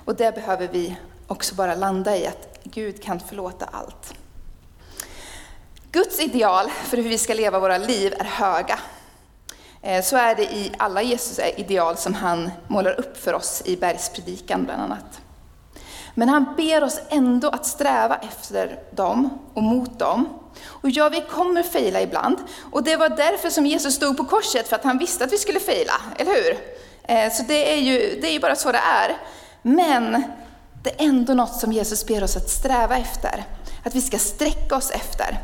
och 0.08 0.16
det 0.16 0.34
behöver 0.34 0.68
vi 0.68 0.96
också 1.26 1.54
bara 1.54 1.74
landa 1.74 2.16
i, 2.16 2.26
att 2.26 2.58
Gud 2.64 3.02
kan 3.02 3.20
förlåta 3.20 3.64
allt. 3.64 4.14
Guds 5.92 6.20
ideal 6.20 6.70
för 6.70 6.96
hur 6.96 7.08
vi 7.08 7.18
ska 7.18 7.34
leva 7.34 7.58
våra 7.58 7.78
liv 7.78 8.14
är 8.18 8.24
höga. 8.24 8.78
Eh, 9.82 10.04
så 10.04 10.16
är 10.16 10.34
det 10.34 10.42
i 10.42 10.72
alla 10.78 11.02
Jesus 11.02 11.40
ideal 11.56 11.96
som 11.96 12.14
han 12.14 12.50
målar 12.68 13.00
upp 13.00 13.16
för 13.16 13.34
oss 13.34 13.62
i 13.64 13.76
bergspredikan 13.76 14.64
bland 14.64 14.82
annat. 14.82 15.20
Men 16.14 16.28
han 16.28 16.54
ber 16.56 16.84
oss 16.84 17.00
ändå 17.08 17.48
att 17.48 17.66
sträva 17.66 18.16
efter 18.16 18.78
dem 18.90 19.38
och 19.54 19.62
mot 19.62 19.98
dem. 19.98 20.28
Och 20.64 20.90
ja, 20.90 21.08
vi 21.08 21.20
kommer 21.20 21.62
fejla 21.62 22.02
ibland. 22.02 22.38
Och 22.72 22.82
det 22.82 22.96
var 22.96 23.08
därför 23.08 23.50
som 23.50 23.66
Jesus 23.66 23.94
stod 23.94 24.16
på 24.16 24.24
korset, 24.24 24.68
för 24.68 24.76
att 24.76 24.84
han 24.84 24.98
visste 24.98 25.24
att 25.24 25.32
vi 25.32 25.38
skulle 25.38 25.60
fejla, 25.60 25.94
eller 26.16 26.34
hur? 26.34 26.58
Eh, 27.02 27.32
så 27.32 27.42
det 27.42 27.72
är 27.72 27.80
ju, 27.80 28.20
det 28.20 28.28
är 28.28 28.32
ju 28.32 28.40
bara 28.40 28.56
så 28.56 28.72
det 28.72 28.78
är. 28.78 29.16
Men 29.68 30.22
det 30.82 30.90
är 30.90 31.08
ändå 31.08 31.34
något 31.34 31.60
som 31.60 31.72
Jesus 31.72 32.06
ber 32.06 32.24
oss 32.24 32.36
att 32.36 32.50
sträva 32.50 32.98
efter, 32.98 33.44
att 33.84 33.94
vi 33.94 34.00
ska 34.00 34.18
sträcka 34.18 34.76
oss 34.76 34.90
efter. 34.90 35.38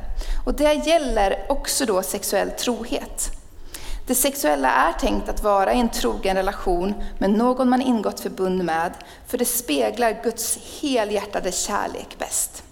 Och 0.46 0.54
det 0.54 0.87
gäller 0.87 1.46
också 1.48 1.87
då 1.87 2.02
sexuell 2.02 2.50
trohet. 2.50 3.30
Det 4.06 4.14
sexuella 4.14 4.70
är 4.70 4.92
tänkt 4.92 5.28
att 5.28 5.42
vara 5.42 5.74
i 5.74 5.80
en 5.80 5.88
trogen 5.88 6.37
relation 6.37 6.94
med 7.18 7.30
någon 7.30 7.68
man 7.68 7.82
ingått 7.82 8.20
förbund 8.20 8.64
med, 8.64 8.92
för 9.26 9.38
det 9.38 9.44
speglar 9.44 10.22
Guds 10.22 10.58
helhjärtade 10.80 11.52
kärlek 11.52 12.18
bäst. 12.18 12.62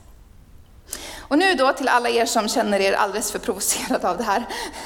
Och 1.33 1.39
nu 1.39 1.55
då 1.55 1.73
till 1.73 1.89
alla 1.89 2.09
er 2.09 2.27
som 2.27 2.49
känner 2.49 2.81
er 2.81 2.93
alldeles 2.93 3.33
för 3.33 3.39
provocerade 3.39 4.11
av 4.11 4.17
det 4.17 4.25
här, 4.25 4.45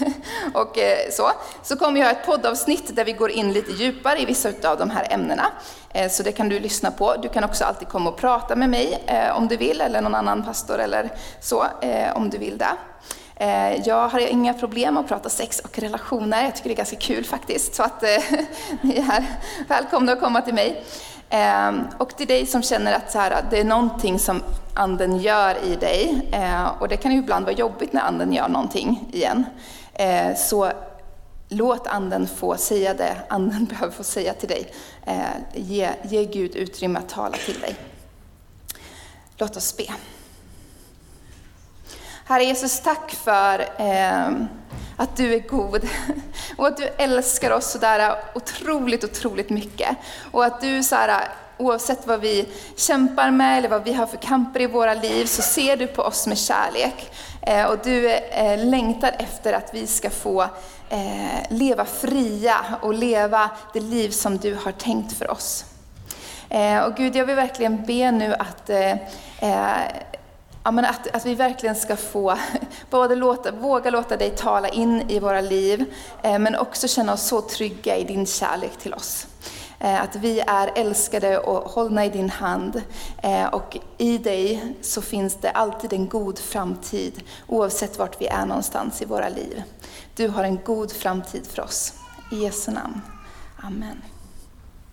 och 0.54 0.78
eh, 0.78 1.10
så, 1.10 1.30
så 1.62 1.76
kommer 1.76 2.00
jag 2.00 2.06
ha 2.06 2.12
ett 2.12 2.26
poddavsnitt 2.26 2.96
där 2.96 3.04
vi 3.04 3.12
går 3.12 3.30
in 3.30 3.52
lite 3.52 3.72
djupare 3.72 4.18
i 4.18 4.24
vissa 4.24 4.48
av 4.64 4.78
de 4.78 4.90
här 4.90 5.06
ämnena. 5.10 5.46
Eh, 5.92 6.10
så 6.10 6.22
det 6.22 6.32
kan 6.32 6.48
du 6.48 6.60
lyssna 6.60 6.90
på. 6.90 7.16
Du 7.22 7.28
kan 7.28 7.44
också 7.44 7.64
alltid 7.64 7.88
komma 7.88 8.10
och 8.10 8.16
prata 8.16 8.56
med 8.56 8.70
mig 8.70 9.04
eh, 9.06 9.36
om 9.36 9.48
du 9.48 9.56
vill, 9.56 9.80
eller 9.80 10.00
någon 10.00 10.14
annan 10.14 10.42
pastor 10.42 10.78
eller 10.78 11.10
så, 11.40 11.66
om 12.14 12.30
du 12.30 12.38
vill 12.38 12.58
det. 12.58 12.76
Jag 13.84 14.08
har 14.08 14.18
inga 14.18 14.54
problem 14.54 14.96
att 14.96 15.08
prata 15.08 15.28
sex 15.28 15.60
och 15.60 15.78
relationer, 15.78 16.44
jag 16.44 16.56
tycker 16.56 16.68
det 16.68 16.74
är 16.74 16.76
ganska 16.76 16.96
kul 16.96 17.24
faktiskt. 17.24 17.74
Så 17.74 17.82
att 17.82 18.02
ni 18.80 18.96
är 18.96 19.24
välkomna 19.68 20.12
att 20.12 20.20
komma 20.20 20.40
till 20.40 20.54
mig. 20.54 20.84
Ehm, 21.30 21.84
och 21.98 22.16
till 22.16 22.26
dig 22.26 22.46
som 22.46 22.62
känner 22.62 22.92
att 22.92 23.12
så 23.12 23.18
här, 23.18 23.44
det 23.50 23.60
är 23.60 23.64
någonting 23.64 24.18
som 24.18 24.42
anden 24.74 25.18
gör 25.18 25.64
i 25.64 25.76
dig, 25.76 26.28
eh, 26.32 26.66
och 26.78 26.88
det 26.88 26.96
kan 26.96 27.12
ju 27.12 27.18
ibland 27.18 27.44
vara 27.44 27.56
jobbigt 27.56 27.92
när 27.92 28.00
anden 28.00 28.32
gör 28.32 28.48
någonting 28.48 29.08
igen, 29.12 29.44
eh, 29.94 30.36
så 30.36 30.72
låt 31.48 31.86
anden 31.86 32.28
få 32.28 32.56
säga 32.56 32.94
det 32.94 33.16
anden 33.28 33.64
behöver 33.70 33.92
få 33.92 34.04
säga 34.04 34.34
till 34.34 34.48
dig. 34.48 34.72
Eh, 35.06 35.20
ge, 35.54 35.90
ge 36.02 36.24
Gud 36.24 36.56
utrymme 36.56 36.98
att 36.98 37.08
tala 37.08 37.36
till 37.36 37.60
dig. 37.60 37.76
Låt 39.36 39.56
oss 39.56 39.76
be. 39.76 39.86
Herre 42.24 42.44
Jesus, 42.44 42.80
tack 42.80 43.10
för 43.10 43.60
eh, 43.78 44.30
att 44.96 45.16
du 45.16 45.34
är 45.34 45.38
god 45.38 45.88
och 46.56 46.66
att 46.66 46.76
du 46.76 46.84
älskar 46.84 47.50
oss 47.50 47.70
sådär 47.70 48.16
otroligt, 48.34 49.04
otroligt 49.04 49.50
mycket. 49.50 49.96
Och 50.32 50.44
att 50.44 50.60
du 50.60 50.82
såhär, 50.82 51.28
oavsett 51.58 52.06
vad 52.06 52.20
vi 52.20 52.48
kämpar 52.76 53.30
med 53.30 53.58
eller 53.58 53.68
vad 53.68 53.84
vi 53.84 53.92
har 53.92 54.06
för 54.06 54.16
kamper 54.16 54.60
i 54.60 54.66
våra 54.66 54.94
liv, 54.94 55.26
så 55.26 55.42
ser 55.42 55.76
du 55.76 55.86
på 55.86 56.02
oss 56.02 56.26
med 56.26 56.38
kärlek. 56.38 57.10
Eh, 57.42 57.64
och 57.64 57.78
du 57.84 58.10
eh, 58.10 58.66
längtar 58.66 59.16
efter 59.18 59.52
att 59.52 59.74
vi 59.74 59.86
ska 59.86 60.10
få 60.10 60.42
eh, 60.90 61.40
leva 61.50 61.84
fria 61.84 62.56
och 62.82 62.94
leva 62.94 63.50
det 63.72 63.80
liv 63.80 64.10
som 64.10 64.38
du 64.38 64.54
har 64.54 64.72
tänkt 64.72 65.18
för 65.18 65.30
oss. 65.30 65.64
Och 66.86 66.96
Gud, 66.96 67.16
jag 67.16 67.24
vill 67.24 67.36
verkligen 67.36 67.84
be 67.84 68.10
nu 68.10 68.34
att 68.34 68.70
Ja, 70.66 70.70
men 70.70 70.84
att, 70.84 71.06
att 71.06 71.26
vi 71.26 71.34
verkligen 71.34 71.76
ska 71.76 71.96
få 71.96 72.38
både 72.90 73.14
låta, 73.14 73.52
våga 73.52 73.90
låta 73.90 74.16
dig 74.16 74.30
tala 74.30 74.68
in 74.68 75.10
i 75.10 75.18
våra 75.18 75.40
liv, 75.40 75.84
eh, 76.22 76.38
men 76.38 76.56
också 76.56 76.88
känna 76.88 77.12
oss 77.12 77.22
så 77.22 77.40
trygga 77.40 77.96
i 77.96 78.04
din 78.04 78.26
kärlek 78.26 78.76
till 78.78 78.94
oss. 78.94 79.26
Eh, 79.78 80.02
att 80.02 80.16
vi 80.16 80.40
är 80.40 80.70
älskade 80.74 81.38
och 81.38 81.70
hållna 81.70 82.04
i 82.04 82.08
din 82.08 82.30
hand. 82.30 82.82
Eh, 83.22 83.46
och 83.46 83.78
i 83.98 84.18
dig 84.18 84.74
så 84.82 85.02
finns 85.02 85.36
det 85.40 85.50
alltid 85.50 85.92
en 85.92 86.08
god 86.08 86.38
framtid, 86.38 87.22
oavsett 87.46 87.98
vart 87.98 88.20
vi 88.20 88.26
är 88.26 88.46
någonstans 88.46 89.02
i 89.02 89.04
våra 89.04 89.28
liv. 89.28 89.62
Du 90.14 90.28
har 90.28 90.44
en 90.44 90.58
god 90.64 90.92
framtid 90.92 91.46
för 91.46 91.62
oss. 91.62 91.92
I 92.32 92.36
Jesu 92.36 92.70
namn. 92.70 93.00
Amen. 93.56 94.15